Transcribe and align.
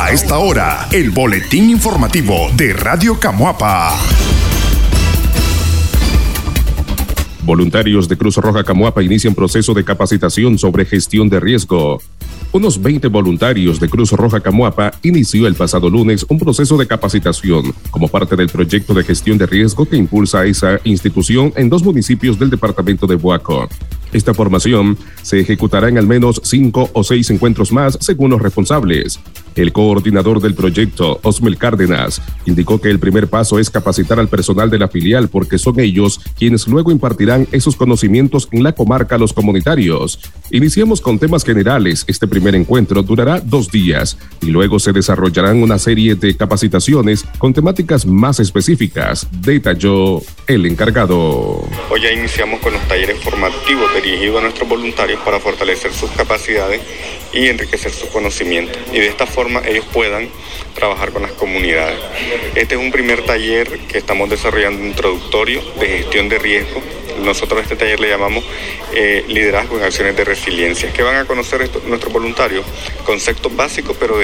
A 0.00 0.12
esta 0.12 0.38
hora, 0.38 0.86
el 0.92 1.10
boletín 1.10 1.70
informativo 1.70 2.52
de 2.56 2.72
Radio 2.72 3.18
Camuapa. 3.18 3.98
Voluntarios 7.42 8.08
de 8.08 8.16
Cruz 8.16 8.36
Roja 8.36 8.62
Camuapa 8.62 9.02
inician 9.02 9.34
proceso 9.34 9.74
de 9.74 9.84
capacitación 9.84 10.56
sobre 10.56 10.84
gestión 10.84 11.28
de 11.28 11.40
riesgo. 11.40 12.00
Unos 12.52 12.80
20 12.80 13.08
voluntarios 13.08 13.80
de 13.80 13.88
Cruz 13.88 14.12
Roja 14.12 14.40
Camuapa 14.40 14.92
inició 15.02 15.48
el 15.48 15.56
pasado 15.56 15.90
lunes 15.90 16.24
un 16.28 16.38
proceso 16.38 16.76
de 16.76 16.86
capacitación 16.86 17.74
como 17.90 18.06
parte 18.06 18.36
del 18.36 18.48
proyecto 18.48 18.94
de 18.94 19.02
gestión 19.02 19.36
de 19.36 19.46
riesgo 19.46 19.84
que 19.84 19.96
impulsa 19.96 20.46
esa 20.46 20.78
institución 20.84 21.52
en 21.56 21.68
dos 21.68 21.82
municipios 21.82 22.38
del 22.38 22.50
departamento 22.50 23.08
de 23.08 23.16
Boaco. 23.16 23.68
Esta 24.12 24.34
formación 24.34 24.96
se 25.22 25.40
ejecutará 25.40 25.88
en 25.88 25.98
al 25.98 26.06
menos 26.06 26.40
cinco 26.44 26.90
o 26.92 27.04
seis 27.04 27.30
encuentros 27.30 27.72
más 27.72 27.98
según 28.00 28.30
los 28.30 28.42
responsables. 28.42 29.20
El 29.54 29.72
coordinador 29.72 30.40
del 30.40 30.54
proyecto, 30.54 31.18
Osmel 31.22 31.58
Cárdenas, 31.58 32.22
indicó 32.46 32.80
que 32.80 32.90
el 32.90 33.00
primer 33.00 33.28
paso 33.28 33.58
es 33.58 33.70
capacitar 33.70 34.20
al 34.20 34.28
personal 34.28 34.70
de 34.70 34.78
la 34.78 34.88
filial 34.88 35.28
porque 35.28 35.58
son 35.58 35.80
ellos 35.80 36.20
quienes 36.38 36.68
luego 36.68 36.92
impartirán 36.92 37.48
esos 37.50 37.74
conocimientos 37.74 38.48
en 38.52 38.62
la 38.62 38.72
comarca 38.72 39.16
a 39.16 39.18
los 39.18 39.32
comunitarios. 39.32 40.20
Iniciamos 40.50 41.00
con 41.00 41.18
temas 41.18 41.44
generales. 41.44 42.04
Este 42.06 42.28
primer 42.28 42.54
encuentro 42.54 43.02
durará 43.02 43.40
dos 43.40 43.70
días 43.70 44.16
y 44.40 44.46
luego 44.46 44.78
se 44.78 44.92
desarrollarán 44.92 45.62
una 45.62 45.78
serie 45.78 46.14
de 46.14 46.36
capacitaciones 46.36 47.24
con 47.38 47.52
temáticas 47.52 48.06
más 48.06 48.40
específicas, 48.40 49.26
detalló 49.42 50.22
el 50.46 50.66
encargado. 50.66 51.64
Hoy 51.90 52.00
ya 52.02 52.12
iniciamos 52.12 52.60
con 52.60 52.72
los 52.72 52.82
talleres 52.88 53.18
formativos 53.22 53.92
dirigidos 54.00 54.38
a 54.38 54.42
nuestros 54.42 54.68
voluntarios 54.68 55.20
para 55.20 55.40
fortalecer 55.40 55.92
sus 55.92 56.10
capacidades 56.12 56.80
y 57.32 57.48
enriquecer 57.48 57.92
su 57.92 58.08
conocimiento 58.08 58.78
y 58.92 58.98
de 58.98 59.08
esta 59.08 59.26
forma 59.26 59.62
ellos 59.66 59.84
puedan 59.92 60.28
trabajar 60.74 61.12
con 61.12 61.22
las 61.22 61.32
comunidades. 61.32 61.98
Este 62.54 62.74
es 62.74 62.80
un 62.80 62.90
primer 62.90 63.24
taller 63.24 63.78
que 63.88 63.98
estamos 63.98 64.30
desarrollando 64.30 64.84
introductorio 64.84 65.62
de 65.78 65.88
gestión 65.88 66.28
de 66.28 66.38
riesgo 66.38 66.82
nosotros 67.18 67.60
a 67.60 67.62
este 67.62 67.76
taller 67.76 68.00
le 68.00 68.08
llamamos 68.08 68.44
eh, 68.92 69.24
liderazgo 69.28 69.76
en 69.76 69.84
acciones 69.84 70.16
de 70.16 70.24
resiliencia, 70.24 70.92
que 70.92 71.02
van 71.02 71.16
a 71.16 71.24
conocer 71.24 71.68
nuestros 71.86 72.12
voluntarios 72.12 72.64
conceptos 73.04 73.54
básicos, 73.54 73.96
pero 73.98 74.16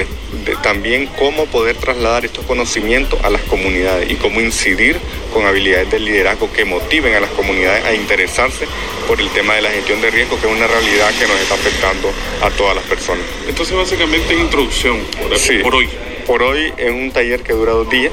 también 0.63 1.07
cómo 1.17 1.45
poder 1.45 1.75
trasladar 1.77 2.25
estos 2.25 2.45
conocimientos 2.45 3.19
a 3.23 3.29
las 3.29 3.41
comunidades 3.41 4.09
y 4.11 4.15
cómo 4.15 4.41
incidir 4.41 4.99
con 5.33 5.45
habilidades 5.45 5.91
de 5.91 5.99
liderazgo 5.99 6.51
que 6.51 6.65
motiven 6.65 7.15
a 7.15 7.19
las 7.19 7.29
comunidades 7.31 7.83
a 7.85 7.93
interesarse 7.93 8.67
por 9.07 9.19
el 9.19 9.29
tema 9.29 9.55
de 9.55 9.61
la 9.61 9.64
gestión 9.69 10.01
de 10.01 10.11
riesgo, 10.11 10.39
que 10.39 10.47
es 10.47 10.53
una 10.53 10.67
realidad 10.67 11.11
que 11.19 11.27
nos 11.27 11.39
está 11.39 11.55
afectando 11.55 12.11
a 12.41 12.49
todas 12.51 12.75
las 12.75 12.85
personas. 12.85 13.25
Entonces 13.47 13.75
básicamente 13.75 14.33
introducción 14.33 14.99
por, 15.17 15.61
por 15.61 15.75
hoy. 15.75 15.89
Por 16.25 16.43
hoy 16.43 16.73
es 16.77 16.91
un 16.91 17.11
taller 17.11 17.41
que 17.43 17.53
dura 17.53 17.73
dos 17.73 17.89
días 17.89 18.11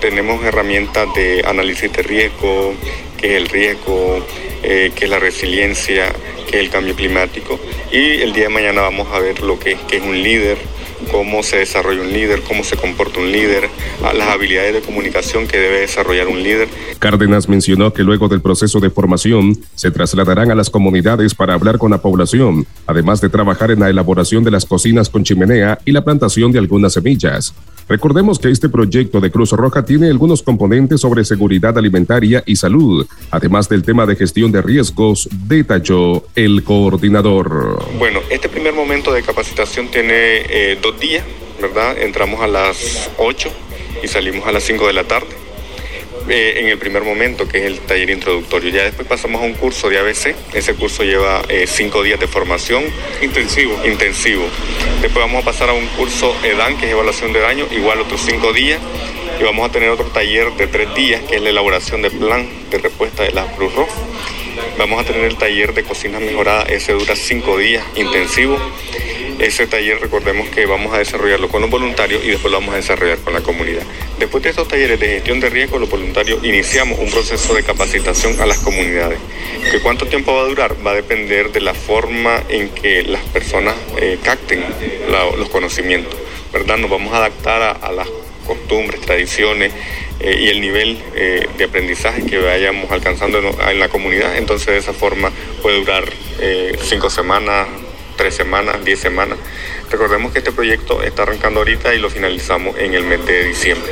tenemos 0.00 0.44
herramientas 0.44 1.12
de 1.14 1.42
análisis 1.44 1.92
de 1.92 2.02
riesgo, 2.02 2.74
que 3.16 3.36
es 3.36 3.42
el 3.42 3.48
riesgo, 3.48 4.24
eh, 4.62 4.92
que 4.94 5.04
es 5.04 5.10
la 5.10 5.18
resiliencia, 5.18 6.12
que 6.48 6.58
es 6.58 6.64
el 6.64 6.70
cambio 6.70 6.94
climático. 6.94 7.58
Y 7.90 8.22
el 8.22 8.32
día 8.32 8.44
de 8.44 8.50
mañana 8.50 8.82
vamos 8.82 9.08
a 9.12 9.18
ver 9.18 9.42
lo 9.42 9.58
que, 9.58 9.76
que 9.88 9.96
es 9.96 10.02
un 10.02 10.22
líder, 10.22 10.58
cómo 11.10 11.42
se 11.42 11.58
desarrolla 11.58 12.00
un 12.00 12.12
líder, 12.12 12.42
cómo 12.42 12.64
se 12.64 12.76
comporta 12.76 13.20
un 13.20 13.30
líder, 13.30 13.68
las 14.02 14.28
habilidades 14.28 14.74
de 14.74 14.80
comunicación 14.80 15.46
que 15.46 15.58
debe 15.58 15.80
desarrollar 15.80 16.28
un 16.28 16.42
líder. 16.42 16.68
Cárdenas 16.98 17.48
mencionó 17.48 17.92
que 17.92 18.02
luego 18.02 18.28
del 18.28 18.40
proceso 18.40 18.80
de 18.80 18.90
formación 18.90 19.58
se 19.74 19.90
trasladarán 19.90 20.50
a 20.50 20.54
las 20.54 20.70
comunidades 20.70 21.34
para 21.34 21.54
hablar 21.54 21.78
con 21.78 21.90
la 21.90 21.98
población, 21.98 22.66
además 22.86 23.20
de 23.20 23.28
trabajar 23.28 23.70
en 23.70 23.80
la 23.80 23.90
elaboración 23.90 24.44
de 24.44 24.50
las 24.50 24.64
cocinas 24.64 25.08
con 25.08 25.24
chimenea 25.24 25.78
y 25.84 25.92
la 25.92 26.04
plantación 26.04 26.52
de 26.52 26.58
algunas 26.58 26.92
semillas. 26.92 27.54
Recordemos 27.88 28.38
que 28.38 28.50
este 28.50 28.68
proyecto 28.68 29.18
de 29.18 29.30
Cruz 29.30 29.52
Roja 29.52 29.82
tiene 29.82 30.08
algunos 30.08 30.42
componentes 30.42 31.00
sobre 31.00 31.24
seguridad 31.24 31.78
alimentaria 31.78 32.42
y 32.44 32.56
salud, 32.56 33.06
además 33.30 33.66
del 33.68 33.82
tema 33.82 34.04
de 34.04 34.14
gestión 34.14 34.52
de 34.52 34.60
riesgos, 34.60 35.26
detalló 35.46 36.24
el 36.34 36.62
coordinador. 36.64 37.82
Bueno, 37.98 38.20
este 38.28 38.50
primer 38.50 38.74
momento 38.74 39.10
de 39.10 39.22
capacitación 39.22 39.88
tiene 39.88 40.12
eh, 40.12 40.78
dos 40.82 40.97
días, 40.98 41.24
¿verdad? 41.60 41.98
Entramos 41.98 42.40
a 42.40 42.46
las 42.46 43.10
8 43.18 43.50
y 44.02 44.08
salimos 44.08 44.46
a 44.46 44.52
las 44.52 44.62
5 44.64 44.86
de 44.86 44.92
la 44.92 45.04
tarde. 45.04 45.48
Eh, 46.28 46.60
en 46.60 46.68
el 46.68 46.76
primer 46.76 47.04
momento, 47.04 47.48
que 47.48 47.58
es 47.58 47.64
el 47.64 47.78
taller 47.80 48.10
introductorio. 48.10 48.70
Ya 48.70 48.84
después 48.84 49.08
pasamos 49.08 49.40
a 49.40 49.46
un 49.46 49.54
curso 49.54 49.88
de 49.88 49.98
ABC. 49.98 50.34
Ese 50.52 50.74
curso 50.74 51.02
lleva 51.02 51.42
eh, 51.48 51.66
cinco 51.66 52.02
días 52.02 52.20
de 52.20 52.26
formación. 52.26 52.84
Intensivo. 53.22 53.80
Intensivo. 53.86 54.44
Después 55.00 55.24
vamos 55.24 55.42
a 55.42 55.44
pasar 55.46 55.70
a 55.70 55.72
un 55.72 55.86
curso 55.86 56.36
EDAN, 56.42 56.76
que 56.76 56.84
es 56.84 56.92
evaluación 56.92 57.32
de 57.32 57.40
daño, 57.40 57.66
igual 57.70 58.00
otros 58.02 58.20
cinco 58.20 58.52
días. 58.52 58.78
Y 59.40 59.42
vamos 59.42 59.68
a 59.68 59.72
tener 59.72 59.88
otro 59.88 60.06
taller 60.06 60.52
de 60.52 60.66
tres 60.66 60.94
días, 60.94 61.22
que 61.22 61.36
es 61.36 61.42
la 61.42 61.48
elaboración 61.48 62.02
del 62.02 62.12
plan 62.12 62.46
de 62.70 62.78
respuesta 62.78 63.22
de 63.22 63.32
la 63.32 63.46
Cruz 63.56 63.74
Roja. 63.74 63.94
Vamos 64.76 65.00
a 65.00 65.04
tener 65.04 65.24
el 65.24 65.36
taller 65.36 65.72
de 65.72 65.82
cocina 65.82 66.20
mejorada, 66.20 66.64
ese 66.64 66.92
dura 66.92 67.16
cinco 67.16 67.56
días 67.56 67.84
intensivo. 67.96 68.58
Ese 69.38 69.68
taller 69.68 70.00
recordemos 70.00 70.48
que 70.48 70.66
vamos 70.66 70.92
a 70.92 70.98
desarrollarlo 70.98 71.48
con 71.48 71.62
los 71.62 71.70
voluntarios 71.70 72.24
y 72.24 72.30
después 72.30 72.50
lo 72.50 72.58
vamos 72.58 72.74
a 72.74 72.78
desarrollar 72.78 73.18
con 73.18 73.34
la 73.34 73.40
comunidad. 73.40 73.84
Después 74.18 74.42
de 74.42 74.50
estos 74.50 74.66
talleres 74.66 74.98
de 74.98 75.06
gestión 75.06 75.38
de 75.38 75.48
riesgo, 75.48 75.78
los 75.78 75.88
voluntarios 75.88 76.42
iniciamos 76.42 76.98
un 76.98 77.08
proceso 77.08 77.54
de 77.54 77.62
capacitación 77.62 78.40
a 78.40 78.46
las 78.46 78.58
comunidades. 78.58 79.20
¿Que 79.70 79.78
¿Cuánto 79.78 80.06
tiempo 80.06 80.34
va 80.34 80.40
a 80.40 80.44
durar? 80.46 80.74
Va 80.84 80.90
a 80.90 80.94
depender 80.94 81.52
de 81.52 81.60
la 81.60 81.72
forma 81.72 82.42
en 82.48 82.68
que 82.70 83.04
las 83.04 83.22
personas 83.26 83.76
eh, 83.96 84.18
capten 84.24 84.64
los 85.38 85.48
conocimientos. 85.50 86.18
¿verdad? 86.52 86.76
Nos 86.78 86.90
vamos 86.90 87.14
a 87.14 87.18
adaptar 87.18 87.78
a, 87.80 87.92
las 87.92 88.08
costumbres, 88.44 89.00
tradiciones 89.02 89.72
eh, 90.18 90.36
y 90.36 90.48
el 90.48 90.60
nivel 90.60 90.98
eh, 91.14 91.46
de 91.56 91.64
aprendizaje 91.64 92.26
que 92.26 92.38
vayamos 92.38 92.90
alcanzando 92.90 93.38
en, 93.38 93.78
la 93.78 93.88
comunidad. 93.88 94.36
Entonces 94.36 94.66
de 94.66 94.78
esa 94.78 94.92
forma 94.92 95.30
puede 95.62 95.76
durar 95.76 96.04
cinco 96.82 97.10
semanas, 97.10 97.66
tres 98.18 98.34
semanas, 98.34 98.84
diez 98.84 98.98
semanas. 98.98 99.38
Recordemos 99.90 100.32
que 100.32 100.40
este 100.40 100.52
proyecto 100.52 101.02
está 101.02 101.22
arrancando 101.22 101.60
ahorita 101.60 101.94
y 101.94 102.00
lo 102.00 102.10
finalizamos 102.10 102.76
en 102.76 102.92
el 102.92 103.04
mes 103.04 103.24
de 103.24 103.44
diciembre. 103.44 103.90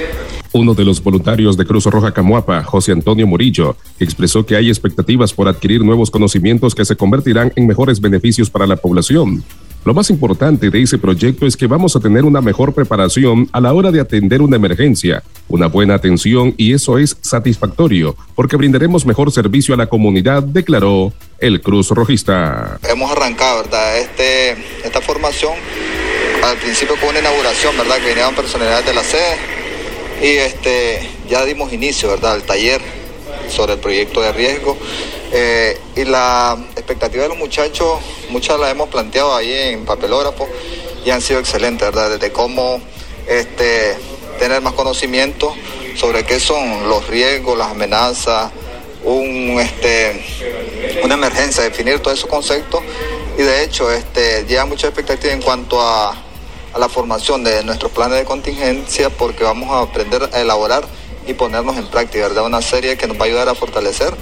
Uno 0.53 0.75
de 0.75 0.85
los 0.85 1.03
voluntarios 1.03 1.57
de 1.57 1.65
Cruz 1.65 1.87
Roja 1.87 2.13
Camuapa, 2.13 2.63
José 2.63 2.93
Antonio 2.93 3.27
Murillo, 3.27 3.77
expresó 3.99 4.45
que 4.45 4.57
hay 4.57 4.69
expectativas 4.69 5.33
por 5.33 5.49
adquirir 5.49 5.83
nuevos 5.83 6.11
conocimientos 6.11 6.75
que 6.75 6.85
se 6.85 6.97
convertirán 6.97 7.53
en 7.57 7.67
mejores 7.67 8.01
beneficios 8.01 8.51
para 8.51 8.67
la 8.67 8.77
población. 8.77 9.43
Lo 9.87 9.95
más 9.95 10.11
importante 10.11 10.69
de 10.69 10.83
ese 10.83 10.99
proyecto 10.99 11.47
es 11.47 11.57
que 11.57 11.69
vamos 11.69 11.95
a 11.95 12.01
tener 12.01 12.25
una 12.25 12.41
mejor 12.41 12.75
preparación 12.75 13.49
a 13.53 13.61
la 13.61 13.73
hora 13.73 13.93
de 13.93 14.01
atender 14.01 14.43
una 14.43 14.57
emergencia, 14.57 15.23
una 15.47 15.69
buena 15.69 15.95
atención 15.95 16.55
y 16.57 16.73
eso 16.73 16.99
es 16.99 17.17
satisfactorio 17.21 18.17
porque 18.35 18.57
brindaremos 18.57 19.07
mejor 19.07 19.31
servicio 19.31 19.75
a 19.75 19.77
la 19.77 19.87
comunidad, 19.87 20.43
declaró 20.43 21.13
el 21.39 21.61
Cruz 21.61 21.91
Rojista. 21.91 22.79
Hemos 22.89 23.11
arrancado, 23.11 23.63
¿verdad? 23.63 23.99
Este, 23.99 24.53
esta 24.85 25.01
formación 25.01 25.55
al 26.43 26.57
principio 26.59 26.97
con 26.97 27.11
una 27.11 27.19
inauguración, 27.19 27.77
¿verdad? 27.77 27.97
Que 27.97 28.09
vinieron 28.09 28.35
personalidades 28.35 28.87
de 28.87 28.95
la 28.95 29.03
sede 29.03 29.37
y 30.23 30.37
este, 30.39 31.09
ya 31.29 31.45
dimos 31.45 31.73
inicio, 31.73 32.09
¿verdad? 32.09 32.33
Al 32.33 32.43
taller 32.45 32.81
sobre 33.51 33.75
el 33.75 33.79
proyecto 33.79 34.23
de 34.23 34.33
riesgo 34.33 34.77
eh, 35.33 35.79
y 35.95 36.05
la 36.05 36.57
expectativa 36.75 37.25
de 37.25 37.29
los 37.29 37.39
muchachos, 37.39 38.01
muchas 38.31 38.59
las 38.59 38.71
hemos 38.71 38.89
planteado 38.89 39.35
ahí 39.35 39.53
en 39.53 39.85
papelógrafo 39.85 40.49
y 41.05 41.11
han 41.11 41.21
sido 41.21 41.41
excelentes, 41.41 41.87
¿verdad? 41.87 42.11
Desde 42.11 42.33
cómo 42.33 42.81
este, 43.29 43.97
tener 44.39 44.63
más 44.63 44.73
conocimiento 44.73 45.55
sobre 45.97 46.25
qué 46.25 46.41
son 46.41 46.89
los 46.89 47.07
riesgos, 47.09 47.57
las 47.59 47.71
amenazas, 47.71 48.51
un, 49.07 49.59
este, 49.61 50.23
una 51.03 51.15
emergencia, 51.15 51.63
definir 51.63 52.01
todos 52.01 52.19
esos 52.19 52.29
conceptos 52.29 52.83
y 53.39 53.43
de 53.43 53.63
hecho 53.63 53.91
este, 53.91 54.45
lleva 54.47 54.67
mucha 54.67 54.89
expectativa 54.89 55.33
en 55.33 55.41
cuanto 55.41 55.81
a, 55.81 56.11
a 56.11 56.79
la 56.79 56.89
formación 56.89 57.45
de 57.45 57.63
nuestros 57.65 57.93
planes 57.93 58.19
de 58.19 58.25
contingencia 58.25 59.09
porque 59.11 59.45
vamos 59.45 59.71
a 59.71 59.83
aprender 59.83 60.29
a 60.33 60.41
elaborar 60.41 60.85
y 61.27 61.35
ponernos 61.35 61.77
en 61.77 61.87
práctica, 61.87 62.29
¿verdad? 62.29 62.45
Una 62.45 62.63
serie 62.63 62.97
que 62.97 63.07
nos 63.07 63.17
va 63.17 63.23
a 63.23 63.27
ayudar 63.27 63.49
a 63.49 63.55
fortalecer 63.55 64.13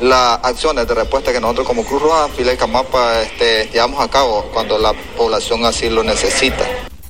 las 0.00 0.38
acciones 0.42 0.86
de 0.86 0.94
respuesta 0.94 1.32
que 1.32 1.40
nosotros 1.40 1.66
como 1.66 1.84
Cruz 1.84 2.02
Roja, 2.02 2.28
Fila 2.28 2.52
y 2.52 2.56
Camapa, 2.56 3.22
este, 3.22 3.68
llevamos 3.72 4.00
a 4.00 4.08
cabo 4.08 4.44
cuando 4.52 4.78
la 4.78 4.92
población 5.16 5.64
así 5.64 5.88
lo 5.88 6.02
necesita. 6.02 6.66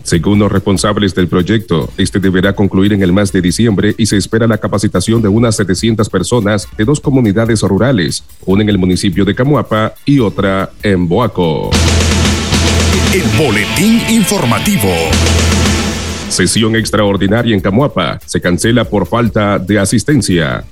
Según 0.07 0.39
los 0.39 0.53
responsables 0.53 1.17
del 1.17 1.27
proyecto, 1.27 1.93
este 1.99 2.21
deberá 2.21 2.53
concluir 2.53 2.93
en 2.93 3.03
el 3.03 3.13
mes 3.13 3.33
de 3.33 3.41
diciembre 3.41 3.93
y 3.99 4.07
se 4.07 4.17
espera 4.17 4.47
la 4.47 4.59
capacitación 4.59 5.21
de 5.21 5.27
unas 5.27 5.57
700 5.57 6.09
personas 6.09 6.69
de 6.79 6.85
dos 6.85 7.01
comunidades 7.01 7.63
rurales, 7.63 8.23
una 8.45 8.63
en 8.63 8.69
el 8.69 8.79
municipio 8.79 9.25
de 9.25 9.35
Camuapa 9.35 9.95
y 10.05 10.21
otra 10.21 10.71
en 10.85 11.09
Boaco. 11.09 11.71
El 13.13 13.25
boletín 13.37 14.01
informativo. 14.09 14.93
Sesión 16.29 16.77
extraordinaria 16.77 17.53
en 17.53 17.61
Camuapa 17.61 18.21
se 18.25 18.41
cancela 18.41 18.85
por 18.85 19.09
falta 19.09 19.59
de 19.59 19.81
asistencia. 19.81 20.65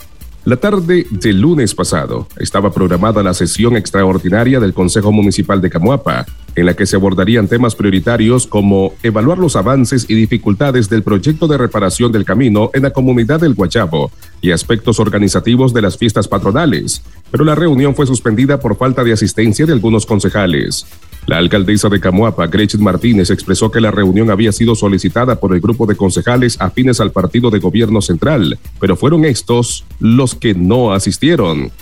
La 0.44 0.58
tarde 0.58 1.06
del 1.10 1.40
lunes 1.40 1.74
pasado 1.74 2.28
estaba 2.38 2.72
programada 2.72 3.20
la 3.24 3.34
sesión 3.34 3.76
extraordinaria 3.76 4.60
del 4.60 4.74
Consejo 4.74 5.10
Municipal 5.10 5.60
de 5.60 5.70
Camuapa, 5.70 6.24
en 6.56 6.66
la 6.66 6.74
que 6.74 6.86
se 6.86 6.96
abordarían 6.96 7.48
temas 7.48 7.74
prioritarios 7.74 8.46
como 8.46 8.94
evaluar 9.02 9.38
los 9.38 9.56
avances 9.56 10.06
y 10.08 10.14
dificultades 10.14 10.88
del 10.88 11.02
proyecto 11.02 11.46
de 11.46 11.58
reparación 11.58 12.12
del 12.12 12.24
camino 12.24 12.70
en 12.74 12.82
la 12.82 12.90
comunidad 12.90 13.40
del 13.40 13.54
Guachabo 13.54 14.10
y 14.40 14.50
aspectos 14.50 15.00
organizativos 15.00 15.74
de 15.74 15.82
las 15.82 15.96
fiestas 15.96 16.28
patronales, 16.28 17.02
pero 17.30 17.44
la 17.44 17.54
reunión 17.54 17.94
fue 17.94 18.06
suspendida 18.06 18.60
por 18.60 18.76
falta 18.76 19.02
de 19.04 19.12
asistencia 19.12 19.66
de 19.66 19.72
algunos 19.72 20.06
concejales. 20.06 20.86
La 21.26 21.38
alcaldesa 21.38 21.88
de 21.88 22.00
Camuapa, 22.00 22.46
Gretchen 22.48 22.82
Martínez, 22.82 23.30
expresó 23.30 23.70
que 23.70 23.80
la 23.80 23.90
reunión 23.90 24.30
había 24.30 24.52
sido 24.52 24.74
solicitada 24.74 25.40
por 25.40 25.54
el 25.54 25.60
grupo 25.60 25.86
de 25.86 25.96
concejales 25.96 26.60
afines 26.60 27.00
al 27.00 27.12
partido 27.12 27.50
de 27.50 27.60
gobierno 27.60 28.02
central, 28.02 28.58
pero 28.78 28.94
fueron 28.94 29.24
estos 29.24 29.86
los 30.00 30.34
que 30.34 30.52
no 30.52 30.92
asistieron. 30.92 31.72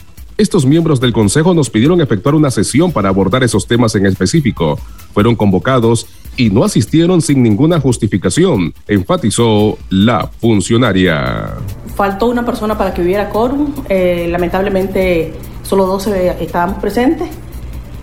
Estos 0.42 0.66
miembros 0.66 0.98
del 0.98 1.12
Consejo 1.12 1.54
nos 1.54 1.70
pidieron 1.70 2.00
efectuar 2.00 2.34
una 2.34 2.50
sesión 2.50 2.90
para 2.90 3.10
abordar 3.10 3.44
esos 3.44 3.68
temas 3.68 3.94
en 3.94 4.06
específico. 4.06 4.76
Fueron 5.14 5.36
convocados 5.36 6.08
y 6.36 6.50
no 6.50 6.64
asistieron 6.64 7.22
sin 7.22 7.44
ninguna 7.44 7.78
justificación, 7.78 8.74
enfatizó 8.88 9.78
la 9.88 10.26
funcionaria. 10.40 11.58
Faltó 11.94 12.26
una 12.26 12.44
persona 12.44 12.76
para 12.76 12.92
que 12.92 13.02
hubiera 13.02 13.28
quórum. 13.28 13.72
Eh, 13.88 14.26
lamentablemente 14.32 15.32
solo 15.62 15.86
dos 15.86 16.08
estábamos 16.08 16.80
presentes. 16.80 17.28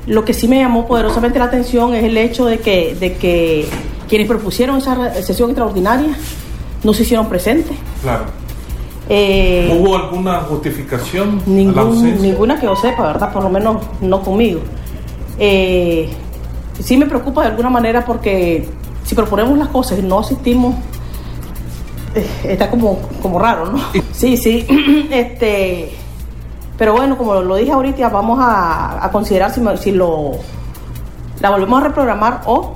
Lo 0.07 0.24
que 0.24 0.33
sí 0.33 0.47
me 0.47 0.59
llamó 0.59 0.88
poderosamente 0.88 1.39
la 1.39 1.45
atención 1.45 1.94
es 1.94 2.06
el 2.06 2.15
hecho 2.15 2.45
de 2.45 2.59
que, 2.59 2.95
de 2.97 3.15
que 3.15 3.68
quienes 4.07 4.30
propusieron 4.30 4.77
esa 4.77 5.13
sesión 5.21 5.50
extraordinaria 5.50 6.18
no 6.85 6.94
se 6.94 7.03
hicieron 7.03 7.27
presentes. 7.27 7.75
Claro. 8.01 8.27
Eh, 9.11 9.75
¿Hubo 9.81 9.97
alguna 9.97 10.41
justificación? 10.41 11.41
ninguna 11.47 12.59
que 12.59 12.67
yo 12.67 12.75
sepa, 12.75 13.07
¿verdad? 13.07 13.33
Por 13.33 13.41
lo 13.44 13.50
menos 13.50 13.77
no 14.01 14.21
conmigo. 14.21 14.61
Eh, 15.39 16.07
sí 16.79 16.95
me 16.95 17.07
preocupa 17.07 17.41
de 17.41 17.47
alguna 17.47 17.71
manera 17.71 18.06
porque 18.06 18.69
si 19.03 19.15
proponemos 19.15 19.57
las 19.57 19.69
cosas 19.69 19.97
y 19.97 20.03
no 20.03 20.19
asistimos, 20.19 20.75
eh, 22.13 22.27
está 22.44 22.69
como, 22.69 23.00
como 23.19 23.39
raro, 23.39 23.71
¿no? 23.71 23.79
Sí, 24.11 24.38
sí. 24.38 24.67
este, 25.09 25.89
pero 26.77 26.94
bueno, 26.94 27.17
como 27.17 27.41
lo 27.41 27.56
dije 27.56 27.71
ahorita, 27.71 28.09
vamos 28.09 28.38
a, 28.39 29.09
considerar 29.11 29.51
si, 29.51 29.61
si 29.79 29.91
lo 29.91 30.33
la 31.41 31.50
volvemos 31.50 31.81
a 31.81 31.88
reprogramar 31.88 32.41
o 32.45 32.75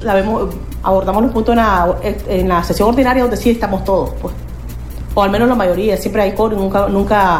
la 0.00 0.14
vemos, 0.14 0.54
abordamos 0.82 1.22
los 1.22 1.32
puntos 1.32 1.52
en 1.52 1.56
la, 1.58 1.94
en 2.02 2.48
la 2.48 2.64
sesión 2.64 2.88
ordinaria 2.88 3.22
donde 3.22 3.36
sí 3.36 3.50
estamos 3.50 3.84
todos, 3.84 4.10
pues 4.20 4.34
o 5.14 5.22
al 5.22 5.30
menos 5.30 5.48
la 5.48 5.54
mayoría, 5.54 5.96
siempre 5.96 6.22
hay 6.22 6.32
quórum, 6.32 6.60
nunca, 6.60 6.88
nunca 6.88 7.36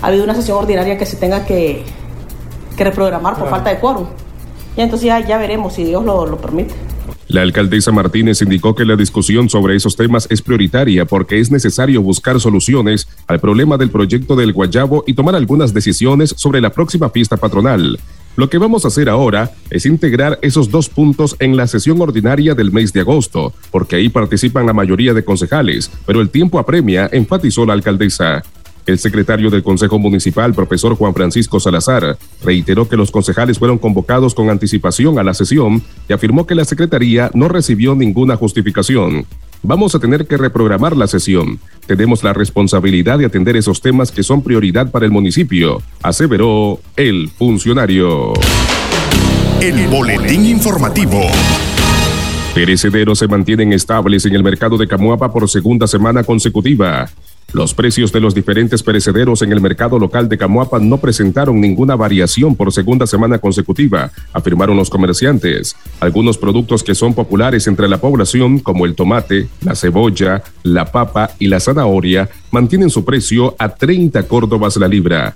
ha 0.00 0.06
habido 0.06 0.24
una 0.24 0.34
sesión 0.34 0.58
ordinaria 0.58 0.98
que 0.98 1.06
se 1.06 1.16
tenga 1.16 1.44
que, 1.44 1.84
reprogramar 2.76 3.38
por 3.38 3.48
falta 3.48 3.70
de 3.70 3.78
quórum. 3.78 4.06
Y 4.76 4.80
entonces 4.80 5.08
ya, 5.26 5.38
veremos 5.38 5.74
si 5.74 5.84
Dios 5.84 6.04
lo, 6.04 6.26
lo 6.26 6.38
permite. 6.38 6.74
La 7.28 7.42
alcaldesa 7.42 7.90
Martínez 7.92 8.42
indicó 8.42 8.74
que 8.74 8.84
la 8.84 8.96
discusión 8.96 9.48
sobre 9.48 9.76
esos 9.76 9.96
temas 9.96 10.26
es 10.30 10.42
prioritaria 10.42 11.04
porque 11.04 11.40
es 11.40 11.50
necesario 11.50 12.02
buscar 12.02 12.38
soluciones 12.40 13.08
al 13.26 13.40
problema 13.40 13.76
del 13.76 13.90
proyecto 13.90 14.36
del 14.36 14.52
Guayabo 14.52 15.04
y 15.06 15.14
tomar 15.14 15.34
algunas 15.34 15.72
decisiones 15.72 16.34
sobre 16.36 16.60
la 16.60 16.70
próxima 16.70 17.08
fiesta 17.10 17.36
patronal. 17.36 17.98
Lo 18.36 18.50
que 18.50 18.58
vamos 18.58 18.84
a 18.84 18.88
hacer 18.88 19.08
ahora 19.08 19.52
es 19.70 19.86
integrar 19.86 20.40
esos 20.42 20.70
dos 20.70 20.88
puntos 20.88 21.36
en 21.38 21.56
la 21.56 21.68
sesión 21.68 22.00
ordinaria 22.00 22.54
del 22.54 22.72
mes 22.72 22.92
de 22.92 23.00
agosto, 23.00 23.52
porque 23.70 23.94
ahí 23.96 24.08
participan 24.08 24.66
la 24.66 24.72
mayoría 24.72 25.14
de 25.14 25.24
concejales, 25.24 25.90
pero 26.04 26.20
el 26.20 26.30
tiempo 26.30 26.58
apremia, 26.58 27.08
enfatizó 27.12 27.64
la 27.64 27.74
alcaldesa. 27.74 28.42
El 28.86 28.98
secretario 28.98 29.50
del 29.50 29.62
Consejo 29.62 29.98
Municipal, 29.98 30.52
profesor 30.52 30.96
Juan 30.96 31.14
Francisco 31.14 31.60
Salazar, 31.60 32.18
reiteró 32.42 32.88
que 32.88 32.96
los 32.96 33.10
concejales 33.10 33.58
fueron 33.58 33.78
convocados 33.78 34.34
con 34.34 34.50
anticipación 34.50 35.18
a 35.18 35.22
la 35.22 35.32
sesión 35.32 35.82
y 36.08 36.12
afirmó 36.12 36.44
que 36.46 36.56
la 36.56 36.64
Secretaría 36.64 37.30
no 37.34 37.48
recibió 37.48 37.94
ninguna 37.94 38.36
justificación. 38.36 39.26
Vamos 39.66 39.94
a 39.94 39.98
tener 39.98 40.26
que 40.26 40.36
reprogramar 40.36 40.94
la 40.94 41.06
sesión. 41.06 41.58
Tenemos 41.86 42.22
la 42.22 42.34
responsabilidad 42.34 43.18
de 43.18 43.24
atender 43.24 43.56
esos 43.56 43.80
temas 43.80 44.12
que 44.12 44.22
son 44.22 44.42
prioridad 44.42 44.90
para 44.90 45.06
el 45.06 45.10
municipio, 45.10 45.80
aseveró 46.02 46.80
el 46.96 47.30
funcionario. 47.30 48.34
El 49.62 49.88
boletín 49.88 50.44
informativo. 50.44 51.18
Perecederos 52.54 53.18
se 53.18 53.26
mantienen 53.26 53.72
estables 53.72 54.26
en 54.26 54.34
el 54.34 54.44
mercado 54.44 54.76
de 54.76 54.86
Camuapa 54.86 55.32
por 55.32 55.48
segunda 55.48 55.86
semana 55.86 56.22
consecutiva. 56.24 57.08
Los 57.52 57.72
precios 57.72 58.10
de 58.10 58.20
los 58.20 58.34
diferentes 58.34 58.82
perecederos 58.82 59.42
en 59.42 59.52
el 59.52 59.60
mercado 59.60 59.98
local 59.98 60.28
de 60.28 60.38
Camuapa 60.38 60.80
no 60.80 60.98
presentaron 60.98 61.60
ninguna 61.60 61.94
variación 61.94 62.56
por 62.56 62.72
segunda 62.72 63.06
semana 63.06 63.38
consecutiva, 63.38 64.10
afirmaron 64.32 64.76
los 64.76 64.90
comerciantes. 64.90 65.76
Algunos 66.00 66.36
productos 66.36 66.82
que 66.82 66.96
son 66.96 67.14
populares 67.14 67.66
entre 67.68 67.88
la 67.88 67.98
población, 67.98 68.58
como 68.58 68.86
el 68.86 68.96
tomate, 68.96 69.46
la 69.62 69.76
cebolla, 69.76 70.42
la 70.64 70.90
papa 70.90 71.30
y 71.38 71.46
la 71.46 71.60
zanahoria, 71.60 72.28
mantienen 72.50 72.90
su 72.90 73.04
precio 73.04 73.54
a 73.58 73.68
30 73.68 74.26
córdobas 74.26 74.76
la 74.76 74.88
libra. 74.88 75.34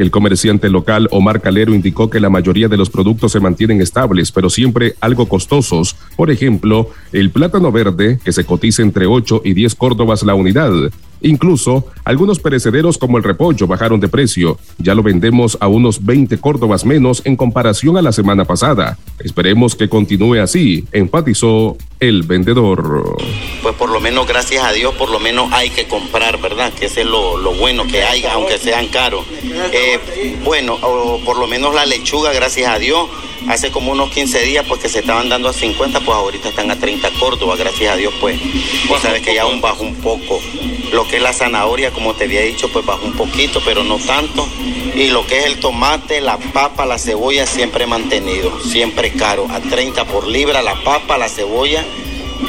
El 0.00 0.10
comerciante 0.10 0.70
local 0.70 1.08
Omar 1.10 1.40
Calero 1.40 1.74
indicó 1.74 2.08
que 2.08 2.20
la 2.20 2.30
mayoría 2.30 2.68
de 2.68 2.76
los 2.76 2.90
productos 2.90 3.32
se 3.32 3.40
mantienen 3.40 3.80
estables, 3.80 4.32
pero 4.32 4.48
siempre 4.48 4.94
algo 5.00 5.28
costosos. 5.28 5.94
Por 6.16 6.30
ejemplo, 6.30 6.88
el 7.12 7.30
plátano 7.30 7.70
verde, 7.70 8.18
que 8.24 8.32
se 8.32 8.44
cotiza 8.44 8.82
entre 8.82 9.06
8 9.06 9.42
y 9.44 9.52
10 9.52 9.74
córdobas 9.74 10.22
la 10.22 10.34
unidad. 10.34 10.72
Incluso 11.22 11.86
algunos 12.04 12.38
perecederos 12.38 12.98
como 12.98 13.18
el 13.18 13.24
repollo 13.24 13.66
bajaron 13.66 14.00
de 14.00 14.08
precio. 14.08 14.58
Ya 14.78 14.94
lo 14.94 15.02
vendemos 15.02 15.58
a 15.60 15.68
unos 15.68 16.04
20 16.04 16.38
córdobas 16.38 16.84
menos 16.84 17.22
en 17.24 17.36
comparación 17.36 17.96
a 17.96 18.02
la 18.02 18.12
semana 18.12 18.44
pasada. 18.44 18.98
Esperemos 19.18 19.74
que 19.74 19.88
continúe 19.88 20.40
así, 20.40 20.84
enfatizó 20.92 21.76
el 22.00 22.22
vendedor. 22.22 23.16
Pues 23.62 23.74
por 23.74 23.90
lo 23.90 24.00
menos, 24.00 24.26
gracias 24.26 24.64
a 24.64 24.72
Dios, 24.72 24.94
por 24.94 25.10
lo 25.10 25.20
menos 25.20 25.52
hay 25.52 25.70
que 25.70 25.86
comprar, 25.86 26.40
¿verdad? 26.40 26.72
Que 26.72 26.86
ese 26.86 27.02
es 27.02 27.06
lo, 27.06 27.54
bueno 27.54 27.86
que 27.86 28.02
hay, 28.02 28.24
aunque 28.24 28.58
sean 28.58 28.88
caros. 28.88 29.24
Eh, 29.72 30.38
bueno, 30.44 30.78
por 31.24 31.38
lo 31.38 31.46
menos 31.46 31.74
la 31.74 31.84
lechuga, 31.84 32.32
gracias 32.32 32.68
a 32.70 32.78
Dios, 32.78 33.08
hace 33.48 33.70
como 33.70 33.92
unos 33.92 34.10
15 34.10 34.40
días 34.40 34.64
pues 34.66 34.80
que 34.80 34.88
se 34.88 35.00
estaban 35.00 35.28
dando 35.28 35.48
a 35.48 35.52
50, 35.52 36.00
pues 36.00 36.16
ahorita 36.16 36.48
están 36.48 36.70
a 36.70 36.76
30 36.78 37.10
Córdoba, 37.18 37.56
gracias 37.56 37.92
a 37.92 37.96
Dios 37.96 38.14
pues. 38.20 38.38
Pues 38.88 39.02
sabes 39.02 39.22
que 39.22 39.34
ya 39.34 39.42
aún 39.42 39.60
bajó 39.60 39.82
un 39.82 39.96
poco. 39.96 40.40
Lo 40.92 41.06
que 41.06 41.16
es 41.16 41.22
la 41.22 41.32
zanahoria, 41.32 41.92
como 41.92 42.14
te 42.14 42.24
había 42.24 42.42
dicho, 42.42 42.68
pues 42.68 42.84
bajó 42.84 43.06
un 43.06 43.14
poquito, 43.14 43.62
pero 43.64 43.84
no 43.84 43.98
tanto. 43.98 44.46
Y 44.94 45.08
lo 45.08 45.26
que 45.26 45.38
es 45.38 45.46
el 45.46 45.60
tomate, 45.60 46.20
la 46.20 46.38
papa, 46.38 46.84
la 46.84 46.98
cebolla, 46.98 47.46
siempre 47.46 47.86
mantenido, 47.86 48.60
siempre 48.60 49.12
caro. 49.12 49.46
A 49.50 49.60
30 49.60 50.04
por 50.06 50.26
libra 50.26 50.62
la 50.62 50.74
papa, 50.82 51.16
la 51.16 51.28
cebolla 51.28 51.84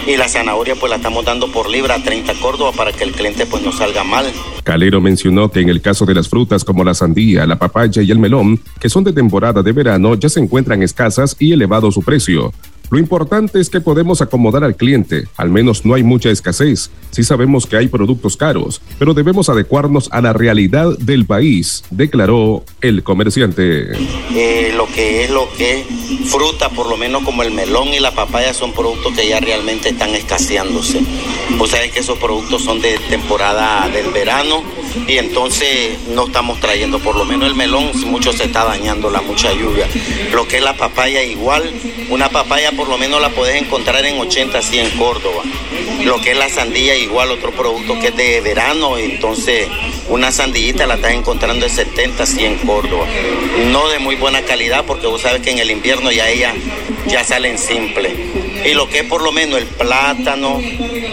y 0.07 0.17
la 0.17 0.27
zanahoria 0.27 0.75
pues 0.75 0.89
la 0.89 0.97
estamos 0.97 1.25
dando 1.25 1.51
por 1.51 1.69
libra 1.69 1.95
a 1.95 2.03
30 2.03 2.33
Córdoba 2.35 2.71
para 2.75 2.91
que 2.91 3.03
el 3.03 3.11
cliente 3.11 3.45
pues 3.45 3.63
no 3.63 3.71
salga 3.71 4.03
mal. 4.03 4.25
Calero 4.63 5.01
mencionó 5.01 5.51
que 5.51 5.61
en 5.61 5.69
el 5.69 5.81
caso 5.81 6.05
de 6.05 6.13
las 6.13 6.29
frutas 6.29 6.63
como 6.63 6.83
la 6.83 6.93
sandía, 6.93 7.45
la 7.45 7.57
papaya 7.57 8.01
y 8.01 8.11
el 8.11 8.19
melón, 8.19 8.59
que 8.79 8.89
son 8.89 9.03
de 9.03 9.13
temporada 9.13 9.61
de 9.63 9.71
verano, 9.71 10.15
ya 10.15 10.29
se 10.29 10.39
encuentran 10.39 10.83
escasas 10.83 11.35
y 11.39 11.53
elevado 11.53 11.91
su 11.91 12.01
precio. 12.01 12.53
Lo 12.91 12.99
importante 12.99 13.61
es 13.61 13.69
que 13.69 13.79
podemos 13.79 14.21
acomodar 14.21 14.65
al 14.65 14.75
cliente, 14.75 15.23
al 15.37 15.49
menos 15.49 15.85
no 15.85 15.93
hay 15.93 16.03
mucha 16.03 16.29
escasez. 16.29 16.91
Sí 17.11 17.23
sabemos 17.23 17.65
que 17.65 17.77
hay 17.77 17.87
productos 17.87 18.35
caros, 18.35 18.81
pero 18.99 19.13
debemos 19.13 19.47
adecuarnos 19.47 20.09
a 20.11 20.19
la 20.19 20.33
realidad 20.33 20.97
del 20.99 21.25
país, 21.25 21.85
declaró 21.89 22.65
el 22.81 23.01
comerciante. 23.01 23.93
Eh, 24.35 24.73
lo 24.75 24.87
que 24.87 25.23
es 25.23 25.29
lo 25.29 25.47
que 25.53 25.85
fruta, 26.25 26.67
por 26.67 26.89
lo 26.89 26.97
menos 26.97 27.23
como 27.23 27.43
el 27.43 27.51
melón 27.51 27.87
y 27.93 28.01
la 28.01 28.11
papaya, 28.11 28.53
son 28.53 28.73
productos 28.73 29.13
que 29.13 29.25
ya 29.25 29.39
realmente 29.39 29.89
están 29.89 30.13
escaseándose. 30.13 30.99
Vos 31.57 31.69
sabés 31.69 31.91
que 31.91 31.99
esos 31.99 32.17
productos 32.17 32.61
son 32.61 32.81
de 32.81 32.97
temporada 33.09 33.87
del 33.87 34.11
verano 34.11 34.63
y 35.07 35.17
entonces 35.17 35.97
no 36.13 36.25
estamos 36.25 36.59
trayendo, 36.59 36.99
por 36.99 37.15
lo 37.15 37.23
menos 37.23 37.47
el 37.47 37.55
melón, 37.55 37.91
mucho 38.05 38.33
se 38.33 38.45
está 38.45 38.65
dañando 38.65 39.09
la 39.09 39.21
mucha 39.21 39.53
lluvia. 39.53 39.87
Lo 40.33 40.45
que 40.45 40.57
es 40.57 40.63
la 40.63 40.75
papaya 40.75 41.23
igual, 41.23 41.63
una 42.09 42.29
papaya 42.29 42.71
lo 42.87 42.97
menos 42.97 43.21
la 43.21 43.29
puedes 43.29 43.61
encontrar 43.61 44.05
en 44.05 44.19
80, 44.19 44.61
100 44.61 44.91
Córdoba. 44.91 45.43
Lo 46.03 46.19
que 46.19 46.31
es 46.31 46.37
la 46.37 46.49
sandía 46.49 46.95
igual, 46.95 47.31
otro 47.31 47.51
producto 47.51 47.99
que 47.99 48.07
es 48.07 48.15
de 48.15 48.41
verano, 48.41 48.97
entonces 48.97 49.67
una 50.09 50.31
sandillita 50.31 50.87
la 50.87 50.95
estás 50.95 51.13
encontrando 51.13 51.65
en 51.65 51.71
70, 51.71 52.25
100 52.25 52.57
Córdoba. 52.59 53.05
No 53.71 53.89
de 53.89 53.99
muy 53.99 54.15
buena 54.15 54.41
calidad 54.41 54.85
porque 54.85 55.07
vos 55.07 55.21
sabes 55.21 55.41
que 55.41 55.51
en 55.51 55.59
el 55.59 55.71
invierno 55.71 56.11
ya 56.11 56.29
ella 56.29 56.53
ya 57.07 57.23
salen 57.23 57.57
simple. 57.57 58.15
Y 58.65 58.73
lo 58.73 58.87
que 58.89 58.99
es 58.99 59.05
por 59.05 59.21
lo 59.21 59.31
menos 59.31 59.59
el 59.59 59.67
plátano, 59.67 60.59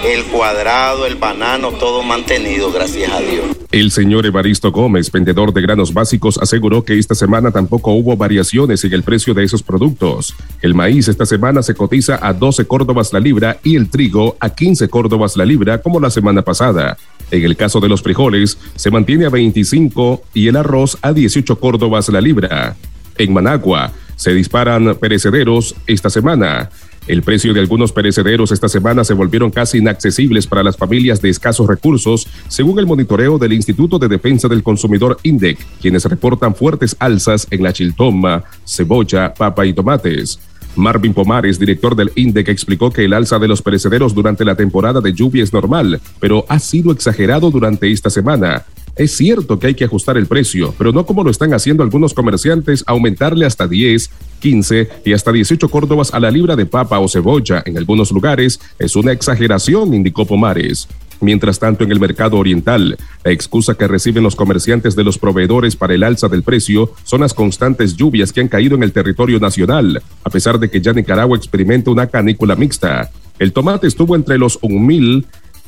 el 0.04 0.24
cuadrado, 0.24 1.06
el 1.06 1.16
banano, 1.16 1.72
todo 1.72 2.02
mantenido, 2.02 2.70
gracias 2.72 3.10
a 3.12 3.20
Dios. 3.20 3.44
El 3.70 3.90
señor 3.90 4.26
Evaristo 4.26 4.72
Gómez, 4.72 5.10
vendedor 5.10 5.52
de 5.52 5.60
granos 5.60 5.92
básicos, 5.92 6.38
aseguró 6.38 6.84
que 6.84 6.98
esta 6.98 7.14
semana 7.14 7.50
tampoco 7.50 7.92
hubo 7.92 8.16
variaciones 8.16 8.84
en 8.84 8.92
el 8.92 9.02
precio 9.02 9.34
de 9.34 9.44
esos 9.44 9.62
productos. 9.62 10.34
El 10.62 10.74
maíz 10.74 11.08
esta 11.08 11.26
semana 11.26 11.62
se 11.62 11.74
cotiza 11.74 12.18
a 12.22 12.32
12 12.32 12.66
córdobas 12.66 13.12
la 13.12 13.20
libra 13.20 13.58
y 13.62 13.76
el 13.76 13.90
trigo 13.90 14.36
a 14.40 14.50
15 14.50 14.88
córdobas 14.88 15.36
la 15.36 15.44
libra 15.44 15.82
como 15.82 16.00
la 16.00 16.10
semana 16.10 16.42
pasada. 16.42 16.96
En 17.30 17.44
el 17.44 17.56
caso 17.56 17.80
de 17.80 17.88
los 17.88 18.02
frijoles, 18.02 18.56
se 18.74 18.90
mantiene 18.90 19.26
a 19.26 19.30
25 19.30 20.22
y 20.32 20.48
el 20.48 20.56
arroz 20.56 20.96
a 21.02 21.12
18 21.12 21.58
córdobas 21.58 22.08
la 22.08 22.20
libra. 22.20 22.76
En 23.16 23.32
Managua, 23.32 23.92
Se 24.16 24.34
disparan 24.34 24.96
perecederos 24.96 25.76
esta 25.86 26.10
semana. 26.10 26.70
El 27.08 27.22
precio 27.22 27.54
de 27.54 27.60
algunos 27.60 27.90
perecederos 27.90 28.52
esta 28.52 28.68
semana 28.68 29.02
se 29.02 29.14
volvieron 29.14 29.50
casi 29.50 29.78
inaccesibles 29.78 30.46
para 30.46 30.62
las 30.62 30.76
familias 30.76 31.22
de 31.22 31.30
escasos 31.30 31.66
recursos, 31.66 32.28
según 32.48 32.78
el 32.78 32.86
monitoreo 32.86 33.38
del 33.38 33.54
Instituto 33.54 33.98
de 33.98 34.08
Defensa 34.08 34.46
del 34.46 34.62
Consumidor 34.62 35.18
INDEC, 35.22 35.58
quienes 35.80 36.04
reportan 36.04 36.54
fuertes 36.54 36.94
alzas 36.98 37.46
en 37.50 37.62
la 37.62 37.72
chiltoma, 37.72 38.44
cebolla, 38.66 39.32
papa 39.32 39.64
y 39.64 39.72
tomates. 39.72 40.38
Marvin 40.78 41.12
Pomares, 41.12 41.58
director 41.58 41.94
del 41.94 42.12
INDEC, 42.14 42.48
explicó 42.48 42.90
que 42.90 43.04
el 43.04 43.12
alza 43.12 43.38
de 43.38 43.48
los 43.48 43.62
perecederos 43.62 44.14
durante 44.14 44.44
la 44.44 44.54
temporada 44.54 45.00
de 45.00 45.12
lluvia 45.12 45.42
es 45.42 45.52
normal, 45.52 46.00
pero 46.20 46.44
ha 46.48 46.58
sido 46.58 46.92
exagerado 46.92 47.50
durante 47.50 47.90
esta 47.90 48.10
semana. 48.10 48.64
Es 48.98 49.16
cierto 49.16 49.60
que 49.60 49.68
hay 49.68 49.74
que 49.74 49.84
ajustar 49.84 50.16
el 50.16 50.26
precio, 50.26 50.74
pero 50.76 50.90
no 50.92 51.06
como 51.06 51.22
lo 51.22 51.30
están 51.30 51.54
haciendo 51.54 51.84
algunos 51.84 52.14
comerciantes, 52.14 52.82
aumentarle 52.86 53.46
hasta 53.46 53.68
10, 53.68 54.10
15 54.40 54.88
y 55.04 55.12
hasta 55.12 55.30
18 55.30 55.68
córdobas 55.68 56.12
a 56.12 56.18
la 56.18 56.32
libra 56.32 56.56
de 56.56 56.66
papa 56.66 56.98
o 56.98 57.08
cebolla 57.08 57.62
en 57.64 57.78
algunos 57.78 58.10
lugares 58.10 58.58
es 58.78 58.96
una 58.96 59.12
exageración, 59.12 59.94
indicó 59.94 60.26
Pomares. 60.26 60.88
Mientras 61.20 61.58
tanto, 61.58 61.84
en 61.84 61.92
el 61.92 62.00
mercado 62.00 62.36
oriental, 62.36 62.96
la 63.24 63.32
excusa 63.32 63.74
que 63.74 63.88
reciben 63.88 64.22
los 64.22 64.36
comerciantes 64.36 64.94
de 64.94 65.04
los 65.04 65.18
proveedores 65.18 65.74
para 65.74 65.94
el 65.94 66.04
alza 66.04 66.28
del 66.28 66.42
precio 66.42 66.92
son 67.04 67.22
las 67.22 67.34
constantes 67.34 67.96
lluvias 67.96 68.32
que 68.32 68.40
han 68.40 68.48
caído 68.48 68.76
en 68.76 68.82
el 68.82 68.92
territorio 68.92 69.40
nacional, 69.40 70.02
a 70.24 70.30
pesar 70.30 70.58
de 70.58 70.70
que 70.70 70.80
ya 70.80 70.92
Nicaragua 70.92 71.36
experimenta 71.36 71.90
una 71.90 72.06
canícula 72.06 72.54
mixta. 72.54 73.10
El 73.38 73.52
tomate 73.52 73.86
estuvo 73.86 74.14
entre 74.14 74.38
los 74.38 74.60
1.000 74.60 75.24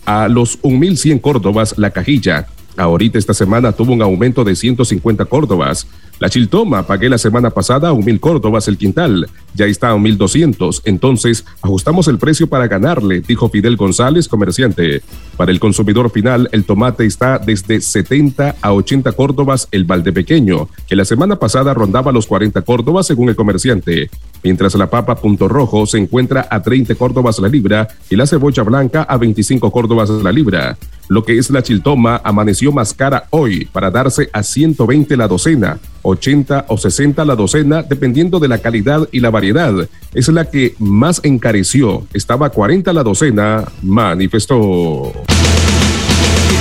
a 0.06 0.28
los 0.28 0.60
1.100 0.62 1.20
córdobas 1.20 1.78
la 1.78 1.90
cajilla, 1.90 2.46
Ahorita 2.76 3.18
esta 3.18 3.34
semana 3.34 3.72
tuvo 3.72 3.92
un 3.92 4.02
aumento 4.02 4.44
de 4.44 4.56
150 4.56 5.24
córdobas. 5.26 5.86
La 6.20 6.28
chiltoma 6.28 6.86
pagué 6.86 7.08
la 7.08 7.16
semana 7.16 7.48
pasada 7.48 7.88
a 7.88 7.92
un 7.94 8.04
mil 8.04 8.20
córdobas 8.20 8.68
el 8.68 8.76
quintal, 8.76 9.26
ya 9.54 9.64
está 9.64 9.88
a 9.88 9.94
un 9.94 10.02
mil 10.02 10.18
doscientos, 10.18 10.82
entonces 10.84 11.46
ajustamos 11.62 12.08
el 12.08 12.18
precio 12.18 12.46
para 12.46 12.68
ganarle, 12.68 13.22
dijo 13.22 13.48
Fidel 13.48 13.76
González, 13.76 14.28
comerciante. 14.28 15.00
Para 15.38 15.50
el 15.50 15.58
consumidor 15.58 16.10
final, 16.10 16.50
el 16.52 16.64
tomate 16.64 17.06
está 17.06 17.38
desde 17.38 17.80
70 17.80 18.56
a 18.60 18.72
80 18.74 19.12
córdobas 19.12 19.66
el 19.70 19.84
balde 19.84 20.12
pequeño, 20.12 20.68
que 20.86 20.94
la 20.94 21.06
semana 21.06 21.36
pasada 21.36 21.72
rondaba 21.72 22.12
los 22.12 22.26
40 22.26 22.60
córdobas 22.62 23.06
según 23.06 23.30
el 23.30 23.36
comerciante, 23.36 24.10
mientras 24.42 24.74
la 24.74 24.90
papa 24.90 25.16
punto 25.16 25.48
rojo 25.48 25.86
se 25.86 25.96
encuentra 25.96 26.46
a 26.50 26.60
30 26.60 26.96
córdobas 26.96 27.38
la 27.38 27.48
libra 27.48 27.88
y 28.10 28.16
la 28.16 28.26
cebolla 28.26 28.62
blanca 28.62 29.04
a 29.04 29.16
25 29.16 29.70
córdobas 29.70 30.10
la 30.10 30.32
libra. 30.32 30.76
Lo 31.10 31.24
que 31.24 31.36
es 31.38 31.50
la 31.50 31.60
chiltoma 31.60 32.20
amaneció 32.22 32.70
más 32.70 32.94
cara 32.94 33.24
hoy 33.30 33.64
para 33.64 33.90
darse 33.90 34.30
a 34.32 34.44
120 34.44 35.16
la 35.16 35.26
docena, 35.26 35.80
80 36.02 36.66
o 36.68 36.78
60 36.78 37.24
la 37.24 37.34
docena, 37.34 37.82
dependiendo 37.82 38.38
de 38.38 38.46
la 38.46 38.58
calidad 38.58 39.08
y 39.10 39.18
la 39.18 39.30
variedad. 39.30 39.74
Es 40.14 40.28
la 40.28 40.48
que 40.48 40.76
más 40.78 41.20
encareció. 41.24 42.06
Estaba 42.14 42.46
a 42.46 42.50
40 42.50 42.92
la 42.92 43.02
docena, 43.02 43.64
manifestó. 43.82 45.12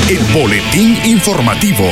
El 0.09 0.41
boletín 0.41 0.97
informativo. 1.05 1.85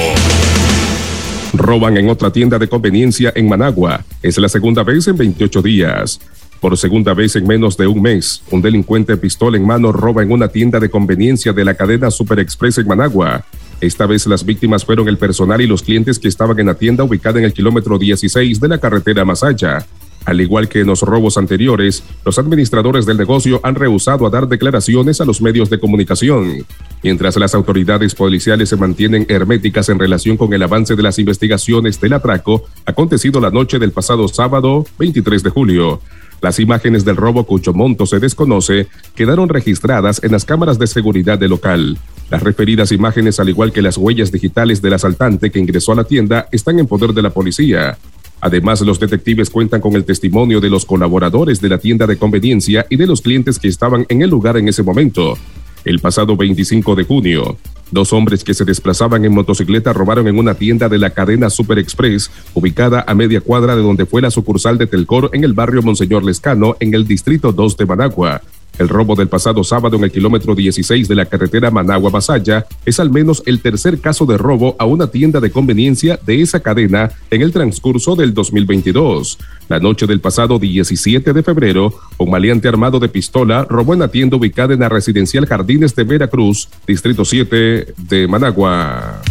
Roban 1.53 1.95
en 1.97 2.09
otra 2.09 2.31
tienda 2.31 2.57
de 2.57 2.67
conveniencia 2.67 3.31
en 3.35 3.47
Managua. 3.47 4.03
Es 4.23 4.39
la 4.39 4.49
segunda 4.49 4.81
vez 4.81 5.07
en 5.07 5.15
28 5.15 5.61
días. 5.61 6.19
Por 6.59 6.75
segunda 6.77 7.13
vez 7.13 7.35
en 7.35 7.45
menos 7.45 7.77
de 7.77 7.85
un 7.85 8.01
mes, 8.01 8.41
un 8.51 8.61
delincuente 8.61 9.15
pistola 9.17 9.57
en 9.57 9.65
mano 9.65 9.91
roba 9.91 10.23
en 10.23 10.31
una 10.31 10.47
tienda 10.47 10.79
de 10.79 10.89
conveniencia 10.89 11.53
de 11.53 11.63
la 11.63 11.75
cadena 11.75 12.09
Super 12.09 12.39
Express 12.39 12.79
en 12.79 12.87
Managua. 12.87 13.45
Esta 13.79 14.07
vez 14.07 14.25
las 14.25 14.43
víctimas 14.43 14.83
fueron 14.83 15.07
el 15.07 15.17
personal 15.17 15.61
y 15.61 15.67
los 15.67 15.83
clientes 15.83 16.17
que 16.17 16.27
estaban 16.27 16.59
en 16.59 16.65
la 16.65 16.73
tienda 16.73 17.03
ubicada 17.03 17.37
en 17.37 17.45
el 17.45 17.53
kilómetro 17.53 17.99
16 17.99 18.59
de 18.59 18.67
la 18.67 18.79
carretera 18.79 19.23
Masaya. 19.23 19.85
Al 20.27 20.41
igual 20.41 20.67
que 20.67 20.81
en 20.81 20.87
los 20.87 21.03
robos 21.03 21.37
anteriores, 21.37 22.03
los 22.25 22.37
administradores 22.37 23.05
del 23.05 23.15
negocio 23.15 23.61
han 23.63 23.75
rehusado 23.75 24.27
a 24.27 24.29
dar 24.29 24.49
declaraciones 24.49 25.21
a 25.21 25.25
los 25.25 25.41
medios 25.41 25.69
de 25.69 25.79
comunicación, 25.79 26.65
mientras 27.01 27.37
las 27.37 27.55
autoridades 27.55 28.13
policiales 28.13 28.67
se 28.67 28.75
mantienen 28.75 29.25
herméticas 29.29 29.87
en 29.87 29.99
relación 29.99 30.35
con 30.35 30.51
el 30.51 30.61
avance 30.61 30.97
de 30.97 31.03
las 31.03 31.17
investigaciones 31.17 32.01
del 32.01 32.11
atraco 32.11 32.65
acontecido 32.85 33.39
la 33.39 33.51
noche 33.51 33.79
del 33.79 33.93
pasado 33.93 34.27
sábado 34.27 34.85
23 34.99 35.43
de 35.43 35.49
julio. 35.49 36.01
Las 36.41 36.59
imágenes 36.59 37.05
del 37.05 37.15
robo 37.15 37.45
cuyo 37.45 37.71
monto 37.71 38.05
se 38.05 38.19
desconoce 38.19 38.87
quedaron 39.15 39.47
registradas 39.47 40.21
en 40.21 40.33
las 40.33 40.43
cámaras 40.43 40.77
de 40.77 40.87
seguridad 40.87 41.39
del 41.39 41.51
local. 41.51 41.97
Las 42.29 42.43
referidas 42.43 42.91
imágenes, 42.91 43.39
al 43.39 43.47
igual 43.47 43.71
que 43.71 43.81
las 43.81 43.97
huellas 43.97 44.33
digitales 44.33 44.81
del 44.81 44.93
asaltante 44.93 45.51
que 45.51 45.59
ingresó 45.59 45.93
a 45.93 45.95
la 45.95 46.03
tienda, 46.03 46.49
están 46.51 46.79
en 46.79 46.87
poder 46.87 47.13
de 47.13 47.21
la 47.21 47.29
policía. 47.29 47.97
Además, 48.41 48.81
los 48.81 48.99
detectives 48.99 49.49
cuentan 49.49 49.81
con 49.81 49.95
el 49.95 50.05
testimonio 50.05 50.59
de 50.61 50.69
los 50.69 50.85
colaboradores 50.85 51.59
de 51.59 51.69
la 51.69 51.77
tienda 51.77 52.05
de 52.05 52.17
conveniencia 52.17 52.85
y 52.89 52.97
de 52.97 53.07
los 53.07 53.21
clientes 53.21 53.59
que 53.59 53.67
estaban 53.67 54.05
en 54.09 54.21
el 54.21 54.29
lugar 54.29 54.57
en 54.57 54.67
ese 54.67 54.83
momento. 54.83 55.37
El 55.85 55.99
pasado 55.99 56.35
25 56.35 56.95
de 56.95 57.03
junio, 57.03 57.57
Dos 57.89 58.11
hombres 58.11 58.43
que 58.43 58.53
se 58.53 58.65
desplazaban 58.65 59.23
en 59.23 59.33
motocicleta 59.33 59.93
robaron 59.93 60.27
en 60.27 60.37
una 60.37 60.55
tienda 60.55 60.89
de 60.89 60.97
la 60.97 61.11
cadena 61.11 61.49
Super 61.49 61.79
Express, 61.79 62.29
ubicada 62.53 63.05
a 63.07 63.15
media 63.15 63.39
cuadra 63.39 63.77
de 63.77 63.81
donde 63.81 64.05
fue 64.05 64.21
la 64.21 64.29
sucursal 64.29 64.77
de 64.77 64.87
Telcor 64.87 65.29
en 65.31 65.45
el 65.45 65.53
barrio 65.53 65.81
Monseñor 65.81 66.23
Lescano, 66.25 66.75
en 66.81 66.93
el 66.93 67.07
distrito 67.07 67.53
2 67.53 67.77
de 67.77 67.85
Managua. 67.85 68.41
El 68.79 68.89
robo 68.89 69.15
del 69.15 69.27
pasado 69.27 69.63
sábado 69.63 69.97
en 69.97 70.03
el 70.03 70.11
kilómetro 70.11 70.53
16 70.53 71.07
de 71.07 71.15
la 71.15 71.25
carretera 71.25 71.71
Managua-Masaya 71.71 72.67
es 72.85 72.99
al 72.99 73.09
menos 73.09 73.41
el 73.47 73.59
tercer 73.59 73.99
caso 73.99 74.25
de 74.25 74.37
robo 74.37 74.75
a 74.77 74.85
una 74.85 75.07
tienda 75.07 75.39
de 75.39 75.49
conveniencia 75.49 76.19
de 76.25 76.41
esa 76.41 76.59
cadena 76.59 77.11
en 77.31 77.41
el 77.41 77.51
transcurso 77.51 78.15
del 78.15 78.35
2022. 78.35 79.39
La 79.67 79.79
noche 79.79 80.05
del 80.05 80.19
pasado 80.19 80.59
17 80.59 81.33
de 81.33 81.43
febrero, 81.43 81.93
un 82.17 82.29
maleante 82.29 82.67
armado 82.67 82.99
de 82.99 83.09
pistola 83.09 83.65
robó 83.67 83.93
en 83.93 84.01
la 84.01 84.09
tienda 84.09 84.37
ubicada 84.37 84.75
en 84.75 84.81
la 84.81 84.89
residencial 84.89 85.47
Jardines 85.47 85.95
de 85.95 86.03
Veracruz, 86.03 86.69
distrito 86.85 87.25
7 87.25 87.93
de 87.97 88.27
Managua. 88.27 89.21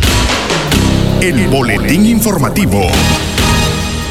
El 1.22 1.46
boletín 1.48 2.06
informativo. 2.06 2.82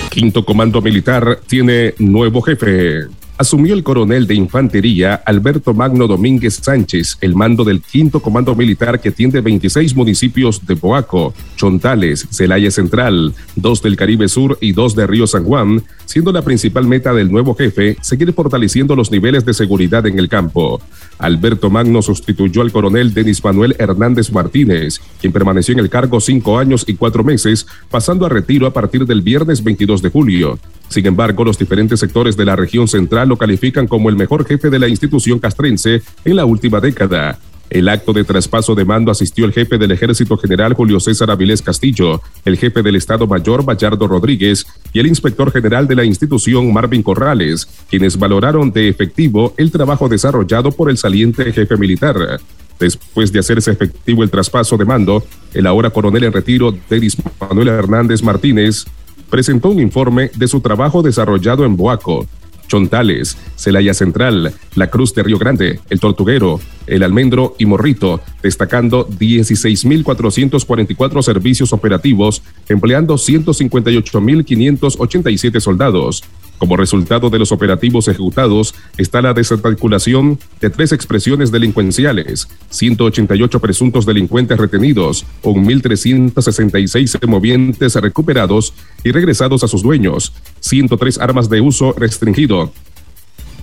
Quinto 0.10 0.46
Comando 0.46 0.82
Militar 0.82 1.40
tiene 1.46 1.94
nuevo 2.00 2.42
jefe 2.42 3.08
asumió 3.38 3.74
el 3.74 3.84
coronel 3.84 4.28
de 4.28 4.36
infantería 4.36 5.16
Alberto 5.16 5.74
Magno 5.74 6.08
Domínguez 6.08 6.56
Sánchez 6.62 7.18
el 7.22 7.36
mando 7.36 7.64
del 7.64 7.82
quinto 7.82 8.22
comando 8.22 8.56
militar 8.56 9.02
que 9.02 9.12
tiene 9.12 9.42
26 9.42 9.96
municipios 9.96 10.66
de 10.66 10.76
Boaco, 10.76 11.34
Chontales, 11.56 12.28
Celaya 12.32 12.72
Central, 12.72 13.34
dos 13.56 13.82
del 13.82 13.98
Caribe 13.98 14.28
Sur 14.28 14.58
y 14.62 14.72
dos 14.72 14.96
de 14.96 15.08
Río 15.08 15.28
San 15.28 15.44
Juan, 15.44 15.84
siendo 16.06 16.32
la 16.32 16.44
principal 16.44 16.88
meta 16.88 17.14
del 17.14 17.32
nuevo 17.32 17.56
jefe 17.56 17.98
seguir 18.02 18.32
fortaleciendo 18.34 18.96
los 18.96 19.12
niveles 19.12 19.46
de 19.46 19.54
seguridad 19.54 20.06
en 20.06 20.20
el 20.20 20.30
campo. 20.30 20.82
Alberto 21.18 21.70
Magno 21.70 22.02
sustituyó 22.02 22.62
al 22.62 22.72
coronel 22.72 23.14
Denis 23.14 23.44
Manuel 23.44 23.76
Hernández 23.80 24.32
Martínez, 24.32 25.00
quien 25.20 25.34
permaneció 25.34 25.74
en 25.74 25.80
el 25.80 25.90
cargo 25.90 26.20
cinco 26.20 26.58
años 26.58 26.86
y 26.88 26.96
cuatro 26.96 27.24
meses, 27.24 27.66
pasando 27.90 28.26
a 28.26 28.30
retiro 28.30 28.68
a 28.68 28.74
partir 28.74 29.06
del 29.06 29.22
viernes 29.22 29.64
22 29.64 30.02
de 30.02 30.10
julio. 30.10 30.60
Sin 30.90 31.06
embargo, 31.08 31.44
los 31.44 31.58
diferentes 31.58 32.00
sectores 32.00 32.38
de 32.38 32.46
la 32.46 32.56
región 32.56 32.88
central 32.88 33.25
lo 33.26 33.38
califican 33.38 33.88
como 33.88 34.10
el 34.10 34.16
mejor 34.16 34.46
jefe 34.46 34.70
de 34.70 34.80
la 34.80 34.88
institución 34.88 35.40
castrense 35.40 36.02
en 36.24 36.36
la 36.36 36.46
última 36.46 36.80
década. 36.80 37.40
El 37.70 37.90
acto 37.90 38.14
de 38.14 38.24
traspaso 38.24 38.76
de 38.76 38.86
mando 38.86 39.12
asistió 39.12 39.46
el 39.46 39.52
jefe 39.52 39.78
del 39.80 39.92
Ejército 39.92 40.38
General 40.38 40.74
Julio 40.74 41.00
César 41.00 41.32
Avilés 41.32 41.64
Castillo, 41.64 42.22
el 42.46 42.58
jefe 42.58 42.84
del 42.84 42.96
Estado 42.96 43.26
Mayor 43.26 43.66
Bayardo 43.66 44.08
Rodríguez 44.08 44.68
y 44.94 45.00
el 45.00 45.08
inspector 45.08 45.52
general 45.52 45.88
de 45.88 45.96
la 45.96 46.06
institución 46.06 46.72
Marvin 46.72 47.02
Corrales, 47.02 47.68
quienes 47.90 48.18
valoraron 48.20 48.72
de 48.72 48.88
efectivo 48.88 49.54
el 49.58 49.72
trabajo 49.72 50.08
desarrollado 50.08 50.72
por 50.72 50.92
el 50.92 50.98
saliente 50.98 51.52
jefe 51.52 51.76
militar. 51.76 52.40
Después 52.80 53.32
de 53.32 53.40
hacerse 53.40 53.72
efectivo 53.72 54.22
el 54.22 54.30
traspaso 54.30 54.78
de 54.78 54.86
mando, 54.86 55.24
el 55.54 55.66
ahora 55.66 55.90
coronel 55.90 56.26
en 56.26 56.34
retiro, 56.34 56.76
Denis 56.88 57.18
Manuel 57.40 57.70
Hernández 57.70 58.22
Martínez, 58.22 58.86
presentó 59.30 59.70
un 59.70 59.80
informe 59.80 60.30
de 60.36 60.48
su 60.48 60.62
trabajo 60.62 61.02
desarrollado 61.02 61.66
en 61.66 61.76
Boaco, 61.76 62.28
Chontales, 62.68 63.38
Celaya 63.56 63.94
Central, 63.94 64.54
La 64.76 64.90
Cruz 64.90 65.14
de 65.14 65.24
Río 65.24 65.38
Grande, 65.38 65.82
El 65.90 66.00
Tortuguero, 66.00 66.62
El 66.88 67.04
Almendro 67.04 67.56
y 67.58 67.66
Morrito, 67.66 68.22
destacando 68.42 69.06
16.444 69.08 71.22
servicios 71.22 71.74
operativos, 71.74 72.42
empleando 72.68 73.16
158.587 73.16 75.60
soldados. 75.60 76.24
Como 76.58 76.78
resultado 76.78 77.30
de 77.30 77.40
los 77.40 77.52
operativos 77.52 78.08
ejecutados 78.08 78.76
está 78.98 79.22
la 79.22 79.34
desarticulación 79.34 80.40
de 80.62 80.70
tres 80.70 80.94
expresiones 80.94 81.52
delincuenciales, 81.52 82.48
188 82.70 83.60
presuntos 83.60 84.06
delincuentes 84.06 84.58
retenidos, 84.58 85.26
1.366 85.44 87.28
movientes 87.28 87.96
recuperados 87.96 88.74
y 89.04 89.12
regresados 89.12 89.64
a 89.64 89.68
sus 89.68 89.84
dueños, 89.84 90.34
103 90.62 91.20
armas 91.20 91.50
de 91.50 91.60
uso 91.60 91.94
restringido, 91.94 92.72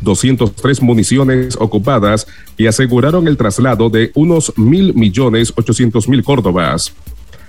203 0.03 0.83
municiones 0.83 1.57
ocupadas 1.59 2.27
y 2.59 2.67
aseguraron 2.67 3.27
el 3.27 3.37
traslado 3.37 3.89
de 3.89 4.11
unos 4.15 4.53
mil 4.57 4.95
millones 4.95 5.53
ochocientos 5.57 6.09
mil 6.09 6.23
córdobas. 6.23 6.93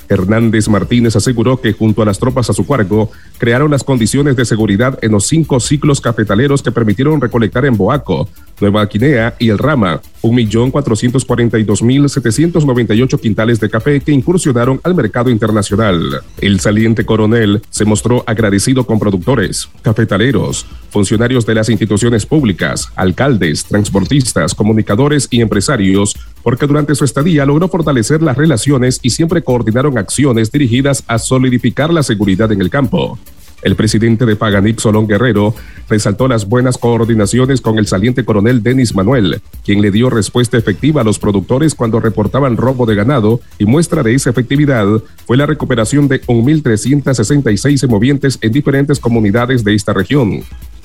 Hernández 0.10 0.68
Martínez 0.70 1.16
aseguró 1.16 1.60
que 1.60 1.74
junto 1.74 2.02
a 2.02 2.06
las 2.06 2.20
tropas 2.20 2.50
a 2.50 2.54
su 2.54 2.66
cargo 2.66 3.12
crearon 3.38 3.72
las 3.72 3.84
condiciones 3.84 4.36
de 4.36 4.46
seguridad 4.46 5.00
en 5.02 5.12
los 5.12 5.28
cinco 5.28 5.60
ciclos 5.60 6.02
cafetaleros 6.02 6.62
que 6.62 6.72
permitieron 6.72 7.22
recolectar 7.22 7.66
en 7.66 7.78
Boaco, 7.78 8.28
Nueva 8.60 8.86
Guinea 8.86 9.36
y 9.40 9.50
El 9.50 9.58
Rama 9.58 10.02
1.442.798 10.22 13.20
quintales 13.20 13.60
de 13.60 13.70
café 13.70 14.00
que 14.00 14.12
incursionaron 14.12 14.80
al 14.84 14.94
mercado 14.96 15.30
internacional. 15.30 16.22
El 16.40 16.60
saliente 16.60 17.06
coronel 17.06 17.62
se 17.70 17.86
mostró 17.86 18.24
agradecido 18.26 18.86
con 18.86 19.00
productores, 19.00 19.70
cafetaleros, 19.82 20.66
funcionarios 20.90 21.46
de 21.46 21.56
las 21.56 21.70
instituciones 21.70 22.26
públicas, 22.26 22.90
alcaldes, 22.96 23.66
transportistas, 23.66 24.56
comunicadores 24.56 25.28
y 25.30 25.42
empresarios, 25.42 26.16
porque 26.42 26.68
durante 26.68 26.96
su 26.96 27.06
estadía 27.06 27.46
logró 27.46 27.68
fortalecer 27.68 28.22
las 28.22 28.38
relaciones 28.38 29.00
y 29.02 29.10
siempre 29.10 29.44
coordinaron 29.44 29.98
acciones 29.98 30.52
dirigidas 30.52 31.04
a 31.08 31.20
solidificar 31.20 31.94
la 31.94 32.04
seguridad 32.04 32.52
en 32.52 32.62
el 32.62 32.70
campo. 32.70 33.18
El 33.64 33.76
presidente 33.76 34.26
de 34.26 34.36
Paganic, 34.36 34.80
Solón 34.80 35.08
Guerrero, 35.08 35.56
resaltó 35.90 36.28
las 36.28 36.48
buenas 36.48 36.78
coordinaciones 36.78 37.62
con 37.62 37.80
el 37.80 37.88
saliente 37.88 38.26
coronel 38.26 38.62
Denis 38.62 38.94
Manuel, 38.94 39.42
quien 39.64 39.82
le 39.82 39.90
dio 39.90 40.10
respuesta 40.10 40.58
efectiva 40.58 41.02
a 41.02 41.04
los 41.04 41.18
productores 41.18 41.74
cuando 41.74 42.00
reportaban 42.00 42.58
robo 42.58 42.86
de 42.86 42.96
ganado 42.96 43.40
y 43.58 43.66
muestra 43.66 44.04
de 44.04 44.16
esa 44.16 44.30
efectividad 44.30 44.86
fue 45.26 45.38
la 45.38 45.46
recuperación 45.46 46.08
de 46.08 46.22
1.366 46.24 47.88
movientes 47.88 48.38
en 48.42 48.52
diferentes 48.52 49.00
comunidades 49.00 49.64
de 49.64 49.76
esta 49.76 49.94
región. 49.94 50.44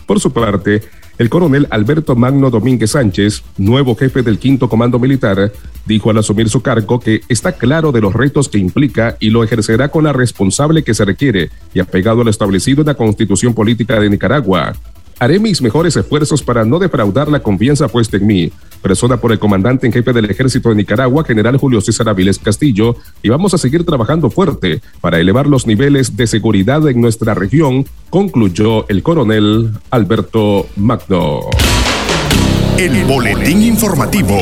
Por 0.09 0.21
su 0.21 0.33
parte, 0.33 0.81
el 1.19 1.29
coronel 1.29 1.67
Alberto 1.69 2.17
Magno 2.17 2.49
Domínguez 2.49 2.93
Sánchez, 2.93 3.43
nuevo 3.59 3.95
jefe 3.95 4.23
del 4.23 4.39
quinto 4.39 4.67
comando 4.67 4.99
militar, 4.99 5.53
dijo 5.85 6.09
al 6.09 6.17
asumir 6.17 6.49
su 6.49 6.63
cargo 6.63 6.99
que 6.99 7.21
está 7.29 7.53
claro 7.53 7.93
de 7.93 8.01
los 8.01 8.15
retos 8.15 8.49
que 8.49 8.57
implica 8.57 9.19
y 9.21 9.29
lo 9.29 9.45
ejercerá 9.45 9.91
con 9.91 10.05
la 10.05 10.15
responsable 10.15 10.83
que 10.83 10.95
se 10.95 11.05
requiere 11.05 11.51
y 11.75 11.81
apegado 11.81 12.23
a 12.23 12.25
lo 12.25 12.31
establecido 12.31 12.81
en 12.81 12.87
la 12.87 12.95
constitución 12.95 13.53
política 13.53 14.01
de 14.01 14.09
Nicaragua. 14.09 14.73
Haré 15.21 15.41
mis 15.41 15.61
mejores 15.61 15.97
esfuerzos 15.97 16.43
para 16.43 16.65
no 16.65 16.79
defraudar 16.79 17.29
la 17.29 17.41
confianza 17.41 17.89
puesta 17.89 18.19
en 18.19 18.27
mí, 18.27 18.53
persona 18.81 19.17
por 19.17 19.33
el 19.33 19.41
comandante 19.41 19.87
en 19.87 19.93
jefe 19.93 20.13
del 20.13 20.27
ejército 20.27 20.69
de 20.69 20.77
Nicaragua, 20.77 21.25
general 21.25 21.57
Julio 21.57 21.81
César 21.81 22.09
Avilés 22.09 22.39
Castillo, 22.39 22.95
y 23.21 23.29
vamos 23.29 23.53
a 23.53 23.59
seguir 23.59 23.85
trabajando 23.85 24.31
fuerte 24.31 24.81
para 25.01 25.19
elevar 25.19 25.49
los 25.49 25.67
niveles 25.67 26.17
de 26.17 26.29
seguridad 26.29 26.89
en 26.89 27.01
nuestra 27.01 27.35
región, 27.35 27.85
concluyó 28.11 28.89
el 28.89 29.03
coronel 29.03 29.73
Alberto 29.91 30.67
Magno. 30.77 31.41
El 32.79 33.05
boletín 33.05 33.63
informativo. 33.63 34.39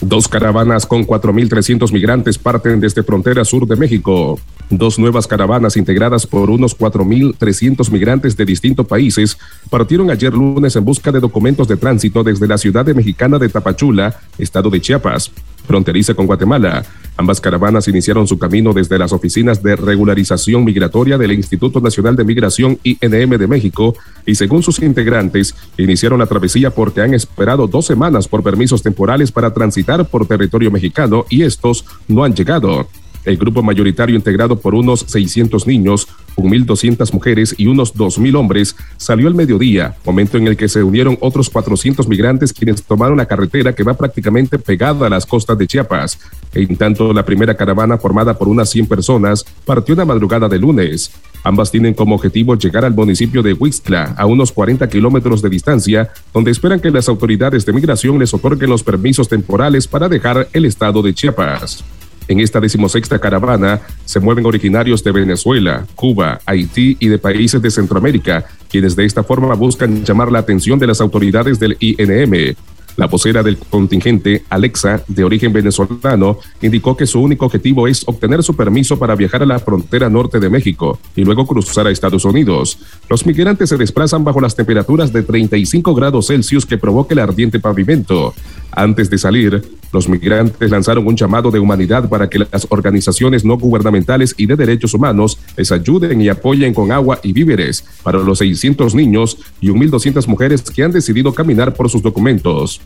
Dos 0.00 0.28
caravanas 0.28 0.84
con 0.84 1.06
4.300 1.06 1.90
migrantes 1.90 2.36
parten 2.36 2.80
desde 2.80 3.02
frontera 3.02 3.46
sur 3.46 3.66
de 3.66 3.76
México. 3.76 4.38
Dos 4.68 4.98
nuevas 4.98 5.26
caravanas 5.26 5.76
integradas 5.76 6.26
por 6.26 6.50
unos 6.50 6.76
4.300 6.76 7.90
migrantes 7.90 8.36
de 8.36 8.44
distintos 8.44 8.86
países 8.86 9.38
partieron 9.70 10.10
ayer 10.10 10.34
lunes 10.34 10.76
en 10.76 10.84
busca 10.84 11.12
de 11.12 11.20
documentos 11.20 11.66
de 11.66 11.78
tránsito 11.78 12.22
desde 12.22 12.46
la 12.46 12.58
ciudad 12.58 12.84
mexicana 12.86 13.38
de 13.38 13.48
Tapachula, 13.48 14.20
estado 14.38 14.68
de 14.68 14.80
Chiapas 14.82 15.32
fronteriza 15.66 16.14
con 16.14 16.26
Guatemala. 16.26 16.84
Ambas 17.16 17.40
caravanas 17.40 17.88
iniciaron 17.88 18.26
su 18.26 18.38
camino 18.38 18.72
desde 18.72 18.98
las 18.98 19.12
oficinas 19.12 19.62
de 19.62 19.76
regularización 19.76 20.64
migratoria 20.64 21.18
del 21.18 21.32
Instituto 21.32 21.80
Nacional 21.80 22.14
de 22.14 22.24
Migración 22.24 22.78
INM 22.82 23.38
de 23.38 23.46
México 23.46 23.94
y 24.26 24.34
según 24.34 24.62
sus 24.62 24.80
integrantes, 24.80 25.54
iniciaron 25.78 26.18
la 26.18 26.26
travesía 26.26 26.70
porque 26.70 27.00
han 27.00 27.14
esperado 27.14 27.66
dos 27.66 27.86
semanas 27.86 28.28
por 28.28 28.42
permisos 28.42 28.82
temporales 28.82 29.32
para 29.32 29.52
transitar 29.52 30.06
por 30.08 30.26
territorio 30.26 30.70
mexicano 30.70 31.24
y 31.30 31.42
estos 31.42 31.84
no 32.08 32.24
han 32.24 32.34
llegado. 32.34 32.86
El 33.26 33.36
grupo 33.36 33.60
mayoritario 33.60 34.14
integrado 34.14 34.60
por 34.60 34.76
unos 34.76 35.00
600 35.08 35.66
niños, 35.66 36.06
1.200 36.36 37.12
mujeres 37.12 37.56
y 37.58 37.66
unos 37.66 37.92
2.000 37.92 38.36
hombres 38.36 38.76
salió 38.96 39.26
al 39.26 39.34
mediodía, 39.34 39.96
momento 40.04 40.38
en 40.38 40.46
el 40.46 40.56
que 40.56 40.68
se 40.68 40.84
unieron 40.84 41.18
otros 41.20 41.50
400 41.50 42.06
migrantes 42.06 42.52
quienes 42.52 42.84
tomaron 42.84 43.16
la 43.16 43.26
carretera 43.26 43.74
que 43.74 43.82
va 43.82 43.94
prácticamente 43.94 44.60
pegada 44.60 45.08
a 45.08 45.10
las 45.10 45.26
costas 45.26 45.58
de 45.58 45.66
Chiapas. 45.66 46.20
En 46.54 46.76
tanto, 46.76 47.12
la 47.12 47.24
primera 47.24 47.56
caravana 47.56 47.98
formada 47.98 48.38
por 48.38 48.46
unas 48.46 48.70
100 48.70 48.86
personas 48.86 49.44
partió 49.64 49.96
la 49.96 50.04
madrugada 50.04 50.48
de 50.48 50.60
lunes. 50.60 51.10
Ambas 51.42 51.72
tienen 51.72 51.94
como 51.94 52.14
objetivo 52.14 52.54
llegar 52.56 52.84
al 52.84 52.94
municipio 52.94 53.42
de 53.42 53.54
Huixtla, 53.54 54.14
a 54.16 54.26
unos 54.26 54.52
40 54.52 54.88
kilómetros 54.88 55.42
de 55.42 55.48
distancia, 55.48 56.10
donde 56.32 56.52
esperan 56.52 56.78
que 56.78 56.92
las 56.92 57.08
autoridades 57.08 57.66
de 57.66 57.72
migración 57.72 58.20
les 58.20 58.32
otorguen 58.32 58.70
los 58.70 58.84
permisos 58.84 59.28
temporales 59.28 59.88
para 59.88 60.08
dejar 60.08 60.48
el 60.52 60.64
estado 60.64 61.02
de 61.02 61.12
Chiapas. 61.12 61.84
En 62.28 62.40
esta 62.40 62.60
decimosexta 62.60 63.18
caravana 63.18 63.80
se 64.04 64.20
mueven 64.20 64.46
originarios 64.46 65.04
de 65.04 65.12
Venezuela, 65.12 65.86
Cuba, 65.94 66.40
Haití 66.44 66.96
y 66.98 67.08
de 67.08 67.18
países 67.18 67.62
de 67.62 67.70
Centroamérica, 67.70 68.44
quienes 68.68 68.96
de 68.96 69.04
esta 69.04 69.22
forma 69.22 69.54
buscan 69.54 70.04
llamar 70.04 70.32
la 70.32 70.40
atención 70.40 70.78
de 70.78 70.88
las 70.88 71.00
autoridades 71.00 71.60
del 71.60 71.76
INM. 71.78 72.56
La 72.96 73.06
vocera 73.06 73.42
del 73.42 73.58
contingente, 73.58 74.44
Alexa, 74.48 75.04
de 75.06 75.22
origen 75.22 75.52
venezolano, 75.52 76.38
indicó 76.62 76.96
que 76.96 77.06
su 77.06 77.20
único 77.20 77.44
objetivo 77.44 77.86
es 77.86 78.02
obtener 78.08 78.42
su 78.42 78.56
permiso 78.56 78.98
para 78.98 79.14
viajar 79.14 79.42
a 79.42 79.46
la 79.46 79.58
frontera 79.58 80.08
norte 80.08 80.40
de 80.40 80.48
México 80.48 80.98
y 81.14 81.22
luego 81.22 81.46
cruzar 81.46 81.86
a 81.86 81.90
Estados 81.90 82.24
Unidos. 82.24 82.78
Los 83.10 83.26
migrantes 83.26 83.68
se 83.68 83.76
desplazan 83.76 84.24
bajo 84.24 84.40
las 84.40 84.56
temperaturas 84.56 85.12
de 85.12 85.22
35 85.22 85.94
grados 85.94 86.28
Celsius 86.28 86.64
que 86.64 86.78
provoca 86.78 87.12
el 87.12 87.20
ardiente 87.20 87.60
pavimento. 87.60 88.34
Antes 88.72 89.10
de 89.10 89.18
salir, 89.18 89.62
los 89.92 90.08
migrantes 90.08 90.70
lanzaron 90.70 91.06
un 91.06 91.16
llamado 91.16 91.50
de 91.50 91.58
humanidad 91.58 92.08
para 92.08 92.28
que 92.28 92.40
las 92.40 92.66
organizaciones 92.68 93.44
no 93.44 93.56
gubernamentales 93.56 94.34
y 94.36 94.46
de 94.46 94.56
derechos 94.56 94.94
humanos 94.94 95.38
les 95.56 95.72
ayuden 95.72 96.20
y 96.20 96.28
apoyen 96.28 96.74
con 96.74 96.92
agua 96.92 97.18
y 97.22 97.32
víveres 97.32 97.84
para 98.02 98.18
los 98.18 98.38
600 98.38 98.94
niños 98.94 99.38
y 99.60 99.68
1.200 99.68 100.26
mujeres 100.26 100.62
que 100.62 100.82
han 100.82 100.92
decidido 100.92 101.32
caminar 101.32 101.72
por 101.74 101.88
sus 101.88 102.02
documentos. 102.02 102.80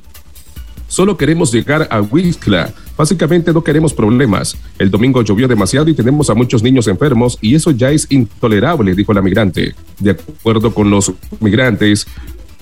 Solo 0.90 1.16
queremos 1.16 1.52
llegar 1.52 1.86
a 1.88 2.00
Huixla. 2.00 2.74
Básicamente 2.96 3.52
no 3.52 3.62
queremos 3.62 3.94
problemas. 3.94 4.56
El 4.76 4.90
domingo 4.90 5.22
llovió 5.22 5.46
demasiado 5.46 5.88
y 5.88 5.94
tenemos 5.94 6.30
a 6.30 6.34
muchos 6.34 6.64
niños 6.64 6.88
enfermos 6.88 7.38
y 7.40 7.54
eso 7.54 7.70
ya 7.70 7.92
es 7.92 8.08
intolerable, 8.10 8.96
dijo 8.96 9.14
la 9.14 9.22
migrante. 9.22 9.76
De 10.00 10.10
acuerdo 10.10 10.74
con 10.74 10.90
los 10.90 11.12
migrantes, 11.38 12.08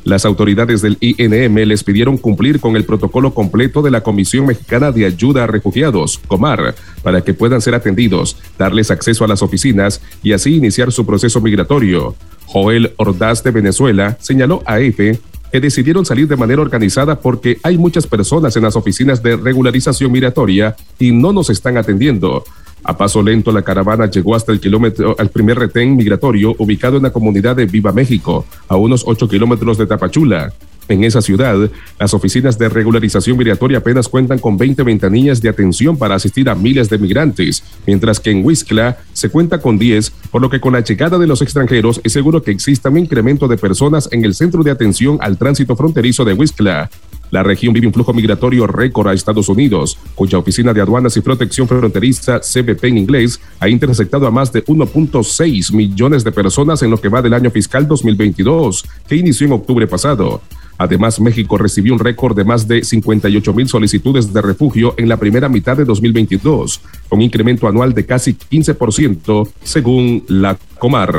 las 0.04 0.26
autoridades 0.26 0.82
del 0.82 0.98
INM 1.00 1.56
les 1.66 1.82
pidieron 1.82 2.18
cumplir 2.18 2.60
con 2.60 2.76
el 2.76 2.84
protocolo 2.84 3.32
completo 3.32 3.80
de 3.80 3.90
la 3.90 4.02
Comisión 4.02 4.44
Mexicana 4.44 4.92
de 4.92 5.06
Ayuda 5.06 5.44
a 5.44 5.46
Refugiados, 5.46 6.18
COMAR, 6.28 6.74
para 7.02 7.22
que 7.22 7.32
puedan 7.32 7.62
ser 7.62 7.74
atendidos, 7.74 8.36
darles 8.58 8.90
acceso 8.90 9.24
a 9.24 9.28
las 9.28 9.40
oficinas 9.40 10.02
y 10.22 10.34
así 10.34 10.54
iniciar 10.54 10.92
su 10.92 11.06
proceso 11.06 11.40
migratorio. 11.40 12.14
Joel 12.44 12.92
Ordaz 12.98 13.42
de 13.42 13.52
Venezuela 13.52 14.18
señaló 14.20 14.62
a 14.66 14.80
EFE 14.80 15.18
decidieron 15.52 16.04
salir 16.04 16.28
de 16.28 16.36
manera 16.36 16.62
organizada 16.62 17.20
porque 17.20 17.58
hay 17.62 17.78
muchas 17.78 18.06
personas 18.06 18.56
en 18.56 18.62
las 18.62 18.76
oficinas 18.76 19.22
de 19.22 19.36
regularización 19.36 20.12
migratoria 20.12 20.76
y 20.98 21.12
no 21.12 21.32
nos 21.32 21.50
están 21.50 21.76
atendiendo. 21.76 22.44
A 22.84 22.96
paso 22.96 23.22
lento, 23.22 23.50
la 23.52 23.62
caravana 23.62 24.10
llegó 24.10 24.34
hasta 24.34 24.52
el 24.52 24.60
kilómetro, 24.60 25.16
al 25.18 25.30
primer 25.30 25.58
retén 25.58 25.96
migratorio 25.96 26.54
ubicado 26.58 26.96
en 26.96 27.02
la 27.02 27.12
comunidad 27.12 27.56
de 27.56 27.66
Viva 27.66 27.92
México, 27.92 28.46
a 28.68 28.76
unos 28.76 29.02
8 29.06 29.28
kilómetros 29.28 29.78
de 29.78 29.86
Tapachula. 29.86 30.52
En 30.88 31.04
esa 31.04 31.20
ciudad, 31.20 31.70
las 31.98 32.14
oficinas 32.14 32.58
de 32.58 32.70
regularización 32.70 33.36
migratoria 33.36 33.78
apenas 33.78 34.08
cuentan 34.08 34.38
con 34.38 34.56
20 34.56 34.82
ventanillas 34.84 35.42
de 35.42 35.50
atención 35.50 35.98
para 35.98 36.14
asistir 36.14 36.48
a 36.48 36.54
miles 36.54 36.88
de 36.88 36.96
migrantes, 36.96 37.62
mientras 37.86 38.18
que 38.20 38.30
en 38.30 38.42
Huizcla 38.44 38.96
se 39.12 39.28
cuenta 39.28 39.60
con 39.60 39.78
10, 39.78 40.10
por 40.30 40.40
lo 40.40 40.48
que 40.48 40.60
con 40.60 40.72
la 40.72 40.80
llegada 40.80 41.18
de 41.18 41.26
los 41.26 41.42
extranjeros 41.42 42.00
es 42.04 42.12
seguro 42.14 42.42
que 42.42 42.52
exista 42.52 42.88
un 42.88 42.98
incremento 42.98 43.48
de 43.48 43.58
personas 43.58 44.08
en 44.12 44.24
el 44.24 44.34
centro 44.34 44.62
de 44.62 44.70
atención 44.70 45.18
al 45.20 45.36
tránsito 45.36 45.76
fronterizo 45.76 46.24
de 46.24 46.32
Huizcla. 46.32 46.88
La 47.30 47.42
región 47.42 47.74
vive 47.74 47.86
un 47.86 47.92
flujo 47.92 48.14
migratorio 48.14 48.66
récord 48.66 49.08
a 49.08 49.12
Estados 49.12 49.50
Unidos, 49.50 49.98
cuya 50.14 50.38
Oficina 50.38 50.72
de 50.72 50.80
Aduanas 50.80 51.16
y 51.18 51.20
Protección 51.20 51.68
Fronteriza, 51.68 52.40
CBP 52.40 52.84
en 52.84 52.98
inglés, 52.98 53.38
ha 53.60 53.68
interceptado 53.68 54.26
a 54.26 54.30
más 54.30 54.50
de 54.50 54.64
1.6 54.64 55.74
millones 55.74 56.24
de 56.24 56.32
personas 56.32 56.82
en 56.82 56.90
lo 56.90 56.98
que 56.98 57.10
va 57.10 57.20
del 57.20 57.34
año 57.34 57.50
fiscal 57.50 57.86
2022, 57.86 58.84
que 59.06 59.16
inició 59.16 59.46
en 59.46 59.52
octubre 59.52 59.86
pasado. 59.86 60.40
Además, 60.78 61.20
México 61.20 61.58
recibió 61.58 61.92
un 61.92 61.98
récord 61.98 62.36
de 62.36 62.44
más 62.44 62.68
de 62.68 62.84
58 62.84 63.52
mil 63.52 63.68
solicitudes 63.68 64.32
de 64.32 64.40
refugio 64.40 64.94
en 64.96 65.08
la 65.08 65.16
primera 65.16 65.48
mitad 65.48 65.76
de 65.76 65.84
2022, 65.84 66.80
con 67.08 67.18
un 67.18 67.24
incremento 67.24 67.66
anual 67.66 67.92
de 67.92 68.06
casi 68.06 68.34
15%, 68.34 69.50
según 69.62 70.24
la 70.28 70.56
Comar. 70.78 71.12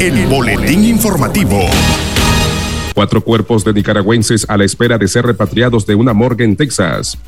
El 0.00 0.26
boletín 0.26 0.84
informativo. 0.84 1.60
Cuatro 2.94 3.20
cuerpos 3.20 3.64
de 3.64 3.74
nicaragüenses 3.74 4.46
a 4.48 4.56
la 4.56 4.64
espera 4.64 4.96
de 4.96 5.06
ser 5.06 5.26
repatriados 5.26 5.86
de 5.86 5.94
una 5.94 6.14
morgue 6.14 6.44
en 6.44 6.56
Texas. 6.56 7.18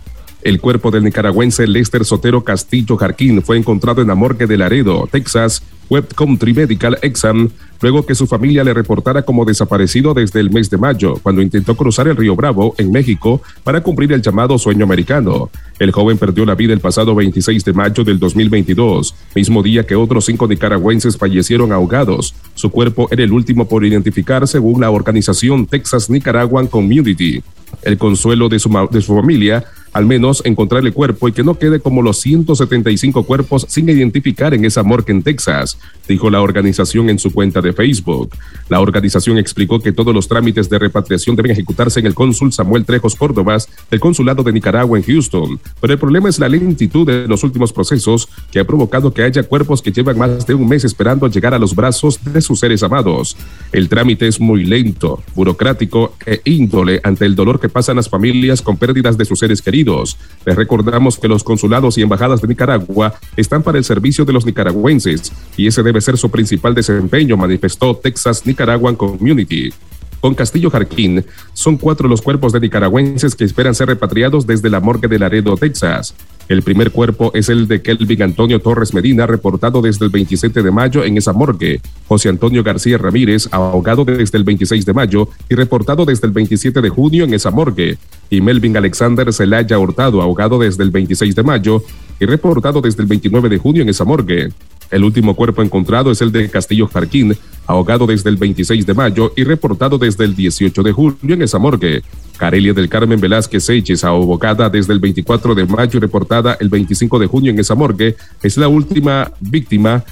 El 0.42 0.59
cuerpo 0.59 0.90
del 0.90 1.05
nicaragüense 1.05 1.66
Lester 1.66 2.05
Sotero 2.07 2.42
Castillo 2.44 2.96
Jarquín 2.96 3.42
fue 3.42 3.59
encontrado 3.59 4.00
en 4.00 4.09
la 4.09 4.14
morgue 4.14 4.46
de 4.46 4.57
Laredo, 4.57 5.07
Texas, 5.11 5.62
Web 5.90 6.14
Country 6.14 6.55
Medical 6.55 6.98
Exam, 7.03 7.50
luego 7.83 8.07
que 8.07 8.14
su 8.14 8.26
familia 8.26 8.64
le 8.64 8.72
reportara 8.72 9.22
como 9.22 9.44
desaparecido 9.44 10.14
desde 10.14 10.40
el 10.40 10.50
mes 10.50 10.70
de 10.70 10.79
mayo, 10.79 11.16
cuando 11.22 11.42
intentó 11.42 11.76
cruzar 11.76 12.09
el 12.09 12.16
río 12.16 12.37
Bravo, 12.37 12.74
en 12.79 12.90
México, 12.90 13.42
para 13.64 13.83
cumplir 13.83 14.12
el 14.12 14.22
llamado 14.22 14.57
sueño 14.57 14.85
americano. 14.85 15.50
El 15.79 15.90
joven 15.90 16.16
perdió 16.16 16.46
la 16.46 16.55
vida 16.55 16.72
el 16.72 16.81
pasado 16.81 17.14
26 17.14 17.62
de 17.62 17.72
mayo 17.74 18.03
del 18.03 18.18
2022, 18.18 19.14
mismo 19.35 19.62
día 19.62 19.85
que 19.85 19.96
otros 19.96 20.24
cinco 20.24 20.48
nicaragüenses 20.48 21.18
fallecieron 21.18 21.70
ahogados. 21.70 22.35
Su 22.55 22.70
cuerpo 22.70 23.09
era 23.11 23.24
el 23.24 23.33
último 23.33 23.68
por 23.68 23.85
identificar 23.85 24.48
según 24.48 24.81
la 24.81 24.90
organización 24.90 25.66
Texas 25.66 26.09
Nicaraguan 26.09 26.66
Community. 26.66 27.42
El 27.83 27.98
consuelo 27.98 28.48
de 28.48 28.59
su, 28.59 28.70
de 28.90 29.00
su 29.00 29.14
familia 29.14 29.64
al 29.92 30.07
menos 30.07 30.42
encontrar 30.44 30.85
el 30.85 30.92
cuerpo 30.92 31.29
y 31.29 31.33
que 31.33 31.42
no 31.42 31.59
quede 31.59 31.81
como 31.81 32.03
los 32.03 32.20
175 32.20 33.24
cuerpos 33.24 33.66
sin 33.68 33.88
identificar 33.88 34.55
en 34.55 34.64
esa 34.64 34.83
morgue 34.83 35.12
en 35.12 35.22
Texas, 35.22 35.79
dijo 36.07 36.31
la 36.31 36.40
organización 36.40 37.11
en 37.11 37.18
su 37.18 37.33
cuenta 37.33 37.61
de 37.61 37.72
Facebook. 37.72 38.31
La 38.68 38.81
organización 38.81 39.38
explicó 39.38 39.81
que 39.81 39.92
todos 39.92 40.14
los 40.14 40.29
trámites 40.29 40.70
de 40.70 40.79
repatriación 40.79 41.37
deben 41.37 41.53
ejecutarse 41.53 42.00
en 42.00 42.07
el 42.07 42.14
cónsul 42.14 42.53
Samuel 42.53 42.85
Trejos 42.85 43.16
Córdobas 43.16 43.68
del 43.90 44.00
Consulado 44.00 44.42
de 44.42 44.53
Nicaragua 44.53 44.98
en 44.98 45.05
Houston, 45.05 45.59
pero 45.81 45.92
el 45.92 45.98
problema 45.98 46.29
es 46.29 46.38
la 46.38 46.48
lentitud 46.48 47.07
de 47.07 47.26
los 47.26 47.42
últimos 47.42 47.72
procesos 47.72 48.29
que 48.53 48.61
ha 48.61 48.64
provocado 48.64 49.12
que 49.12 49.22
haya 49.22 49.42
cuerpos 49.42 49.83
que 49.83 49.92
llevan 49.92 50.18
más 50.18 50.46
de 50.46 50.55
un 50.55 50.68
mes 50.68 50.85
esperando 50.85 51.26
llegar 51.29 51.55
a 51.55 51.59
los 51.59 51.74
brazos 51.74 52.20
de 52.24 52.40
sus 52.40 52.61
seres 52.61 52.83
amados. 52.83 53.37
El 53.72 53.88
trámite 53.88 54.29
es 54.29 54.40
muy 54.40 54.64
lento, 54.64 55.22
burocrático 55.35 56.14
e 56.26 56.40
índole 56.44 57.00
ante 57.03 57.24
el 57.24 57.35
dolor 57.35 57.61
que 57.61 57.68
pasan 57.68 57.96
las 57.96 58.09
familias 58.09 58.62
con 58.62 58.76
pérdidas 58.76 59.16
de 59.18 59.24
sus 59.24 59.38
seres 59.38 59.62
queridos 59.62 59.79
les 59.84 60.56
recordamos 60.56 61.18
que 61.18 61.28
los 61.28 61.44
consulados 61.44 61.98
y 61.98 62.02
embajadas 62.02 62.40
de 62.40 62.48
Nicaragua 62.48 63.14
están 63.36 63.62
para 63.62 63.78
el 63.78 63.84
servicio 63.84 64.24
de 64.24 64.32
los 64.32 64.46
nicaragüenses 64.46 65.32
y 65.56 65.66
ese 65.66 65.82
debe 65.82 66.00
ser 66.00 66.16
su 66.16 66.30
principal 66.30 66.74
desempeño, 66.74 67.36
manifestó 67.36 67.96
Texas 67.96 68.46
Nicaraguan 68.46 68.96
Community. 68.96 69.72
Con 70.20 70.34
Castillo 70.34 70.70
Jarquín, 70.70 71.24
son 71.54 71.78
cuatro 71.78 72.06
los 72.06 72.20
cuerpos 72.20 72.52
de 72.52 72.60
nicaragüenses 72.60 73.34
que 73.34 73.44
esperan 73.44 73.74
ser 73.74 73.88
repatriados 73.88 74.46
desde 74.46 74.68
la 74.68 74.80
morgue 74.80 75.08
de 75.08 75.18
Laredo, 75.18 75.56
Texas. 75.56 76.14
El 76.48 76.62
primer 76.62 76.90
cuerpo 76.90 77.31
es 77.35 77.48
el 77.48 77.68
de 77.68 77.81
Kelvin 77.81 78.22
Antonio 78.22 78.61
Torres 78.61 78.92
Medina, 78.92 79.26
reportado 79.26 79.81
desde 79.81 80.05
el 80.05 80.11
27 80.11 80.62
de 80.62 80.70
mayo 80.70 81.05
en 81.05 81.16
esa 81.16 81.33
morgue. 81.33 81.81
José 82.09 82.29
Antonio 82.29 82.62
García 82.64 82.98
Ramírez, 82.98 83.48
ahogado 83.53 84.05
desde 84.05 84.37
el 84.37 84.44
26 84.44 84.85
de 84.85 84.92
mayo 84.92 85.29
y 85.48 85.55
reportado 85.55 86.05
desde 86.05 86.26
el 86.26 86.33
27 86.33 86.81
de 86.81 86.88
junio 86.88 87.24
en 87.24 87.35
esa 87.35 87.50
morgue. 87.50 87.98
Y 88.31 88.40
Melvin 88.40 88.76
Alexander 88.76 89.33
Zelaya 89.33 89.79
Hurtado, 89.79 90.20
ahogado 90.20 90.59
desde 90.59 90.83
el 90.83 90.90
26 90.90 91.35
de 91.35 91.42
mayo 91.42 91.83
y 92.18 92.26
reportado 92.26 92.81
desde 92.81 93.03
el 93.03 93.09
29 93.09 93.48
de 93.48 93.59
junio 93.59 93.83
en 93.83 93.88
esa 93.88 94.05
morgue. 94.05 94.48
El 94.90 95.05
último 95.05 95.35
cuerpo 95.37 95.62
encontrado 95.62 96.11
es 96.11 96.20
el 96.20 96.33
de 96.33 96.50
Castillo 96.50 96.88
Jarquín, 96.88 97.37
ahogado 97.66 98.07
desde 98.07 98.29
el 98.29 98.37
26 98.37 98.85
de 98.85 98.94
mayo 98.94 99.33
y 99.37 99.44
reportado 99.44 99.98
desde 99.98 100.24
el 100.24 100.35
18 100.35 100.83
de 100.83 100.92
julio 100.92 101.35
en 101.35 101.42
esa 101.42 101.59
morgue. 101.59 102.03
Carelia 102.37 102.72
del 102.72 102.88
Carmen 102.88 103.20
Velázquez 103.20 103.64
Seyches, 103.64 104.03
ahogada 104.03 104.68
desde 104.68 104.92
el 104.92 104.98
24 104.98 105.55
de 105.55 105.66
mayo 105.66 105.98
y 105.98 106.00
reportada 106.00 106.39
el 106.61 106.68
25 106.68 107.18
de 107.18 107.26
junio 107.26 107.53
en 107.53 107.59
esa 107.59 107.74
morgue, 107.74 108.16
es 108.42 108.57
la 108.57 108.68
última 108.68 109.33
víctima 109.40 110.05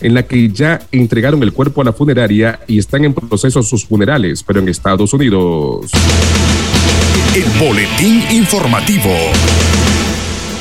en 0.00 0.14
la 0.14 0.22
que 0.24 0.50
ya 0.50 0.80
entregaron 0.92 1.42
el 1.42 1.52
cuerpo 1.52 1.80
a 1.80 1.84
la 1.84 1.92
funeraria 1.92 2.60
y 2.66 2.78
están 2.78 3.04
en 3.04 3.14
proceso 3.14 3.62
sus 3.62 3.86
funerales, 3.86 4.42
pero 4.42 4.60
en 4.60 4.68
Estados 4.68 5.12
Unidos. 5.12 5.90
El 7.34 7.44
boletín 7.58 8.22
informativo. 8.30 9.10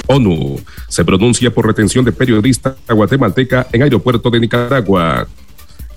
ONU 0.08 0.60
se 0.88 1.04
pronuncia 1.04 1.52
por 1.52 1.66
retención 1.66 2.06
de 2.06 2.12
periodista 2.12 2.76
guatemalteca 2.88 3.68
en 3.72 3.84
aeropuerto 3.84 4.30
de 4.30 4.40
Nicaragua. 4.40 5.28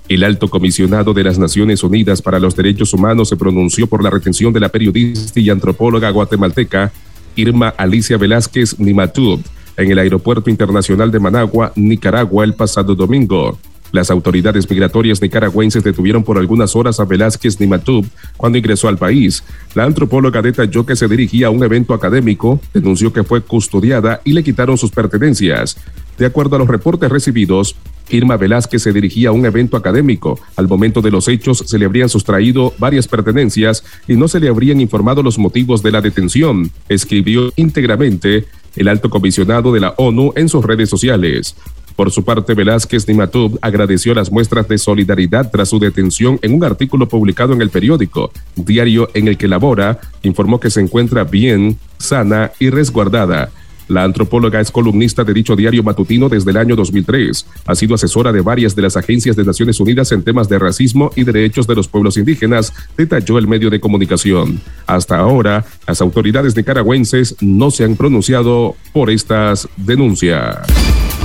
El 0.07 0.23
alto 0.23 0.47
comisionado 0.47 1.13
de 1.13 1.23
las 1.23 1.37
Naciones 1.37 1.83
Unidas 1.83 2.21
para 2.21 2.39
los 2.39 2.55
Derechos 2.55 2.93
Humanos 2.93 3.29
se 3.29 3.37
pronunció 3.37 3.85
por 3.85 4.03
la 4.03 4.09
retención 4.09 4.51
de 4.51 4.59
la 4.59 4.69
periodista 4.69 5.39
y 5.39 5.51
antropóloga 5.51 6.09
guatemalteca 6.09 6.91
Irma 7.39 7.69
Alicia 7.77 8.17
Velázquez 8.17 8.79
Nimatub 8.79 9.41
en 9.77 9.91
el 9.91 9.99
Aeropuerto 9.99 10.49
Internacional 10.49 11.09
de 11.09 11.19
Managua, 11.19 11.71
Nicaragua, 11.75 12.43
el 12.43 12.53
pasado 12.53 12.95
domingo. 12.95 13.57
Las 13.91 14.11
autoridades 14.11 14.69
migratorias 14.69 15.21
nicaragüenses 15.21 15.83
detuvieron 15.83 16.23
por 16.23 16.37
algunas 16.37 16.75
horas 16.75 16.99
a 16.99 17.05
Velázquez 17.05 17.59
Nimatub 17.59 18.05
cuando 18.37 18.57
ingresó 18.57 18.87
al 18.87 18.97
país. 18.97 19.43
La 19.73 19.83
antropóloga 19.83 20.41
detalló 20.41 20.85
que 20.85 20.95
se 20.95 21.07
dirigía 21.07 21.47
a 21.47 21.49
un 21.49 21.63
evento 21.63 21.93
académico, 21.93 22.59
denunció 22.73 23.11
que 23.11 23.23
fue 23.23 23.41
custodiada 23.41 24.21
y 24.23 24.33
le 24.33 24.43
quitaron 24.43 24.77
sus 24.77 24.91
pertenencias. 24.91 25.77
De 26.17 26.25
acuerdo 26.25 26.55
a 26.55 26.59
los 26.59 26.67
reportes 26.67 27.09
recibidos, 27.09 27.75
Irma 28.09 28.37
Velázquez 28.37 28.81
se 28.81 28.93
dirigía 28.93 29.29
a 29.29 29.31
un 29.31 29.45
evento 29.45 29.77
académico. 29.77 30.39
Al 30.55 30.67
momento 30.67 31.01
de 31.01 31.11
los 31.11 31.27
hechos 31.27 31.63
se 31.65 31.79
le 31.79 31.85
habrían 31.85 32.09
sustraído 32.09 32.73
varias 32.77 33.07
pertenencias 33.07 33.83
y 34.07 34.15
no 34.15 34.27
se 34.27 34.39
le 34.39 34.49
habrían 34.49 34.81
informado 34.81 35.23
los 35.23 35.39
motivos 35.39 35.81
de 35.81 35.91
la 35.91 36.01
detención, 36.01 36.71
escribió 36.89 37.51
íntegramente 37.55 38.45
el 38.75 38.87
alto 38.87 39.09
comisionado 39.09 39.71
de 39.71 39.79
la 39.79 39.93
ONU 39.97 40.33
en 40.35 40.49
sus 40.49 40.63
redes 40.63 40.89
sociales. 40.89 41.55
Por 41.99 42.11
su 42.11 42.23
parte, 42.23 42.53
Velázquez 42.53 43.09
Nimatub 43.09 43.59
agradeció 43.61 44.13
las 44.13 44.31
muestras 44.31 44.69
de 44.69 44.77
solidaridad 44.77 45.51
tras 45.51 45.67
su 45.67 45.79
detención 45.79 46.39
en 46.41 46.53
un 46.53 46.63
artículo 46.63 47.09
publicado 47.09 47.51
en 47.51 47.61
el 47.61 47.71
periódico, 47.71 48.31
diario 48.55 49.09
en 49.13 49.27
el 49.27 49.37
que 49.37 49.49
labora, 49.49 49.99
informó 50.23 50.61
que 50.61 50.69
se 50.69 50.79
encuentra 50.79 51.25
bien, 51.25 51.77
sana 51.97 52.53
y 52.57 52.69
resguardada. 52.69 53.51
La 53.89 54.03
antropóloga 54.03 54.61
es 54.61 54.71
columnista 54.71 55.23
de 55.23 55.33
dicho 55.33 55.55
diario 55.55 55.83
matutino 55.83 56.29
desde 56.29 56.51
el 56.51 56.57
año 56.57 56.75
2003. 56.75 57.45
Ha 57.65 57.75
sido 57.75 57.95
asesora 57.95 58.31
de 58.31 58.41
varias 58.41 58.75
de 58.75 58.83
las 58.83 58.95
agencias 58.95 59.35
de 59.35 59.43
Naciones 59.43 59.79
Unidas 59.79 60.11
en 60.11 60.23
temas 60.23 60.47
de 60.47 60.59
racismo 60.59 61.11
y 61.15 61.23
derechos 61.23 61.65
de 61.65 61.75
los 61.75 61.87
pueblos 61.87 62.15
indígenas, 62.15 62.71
detalló 62.95 63.39
el 63.39 63.47
medio 63.47 63.71
de 63.71 63.79
comunicación. 63.79 64.61
Hasta 64.85 65.17
ahora, 65.17 65.65
las 65.87 66.01
autoridades 66.01 66.55
nicaragüenses 66.55 67.35
no 67.41 67.71
se 67.71 67.83
han 67.83 67.95
pronunciado 67.95 68.75
por 68.93 69.09
estas 69.09 69.67
denuncias. 69.75 70.59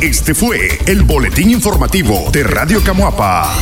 Este 0.01 0.35
fue 0.35 0.79
el 0.87 1.03
boletín 1.03 1.51
informativo 1.51 2.31
de 2.33 2.45
Radio 2.45 2.81
Camuapa. 2.83 3.55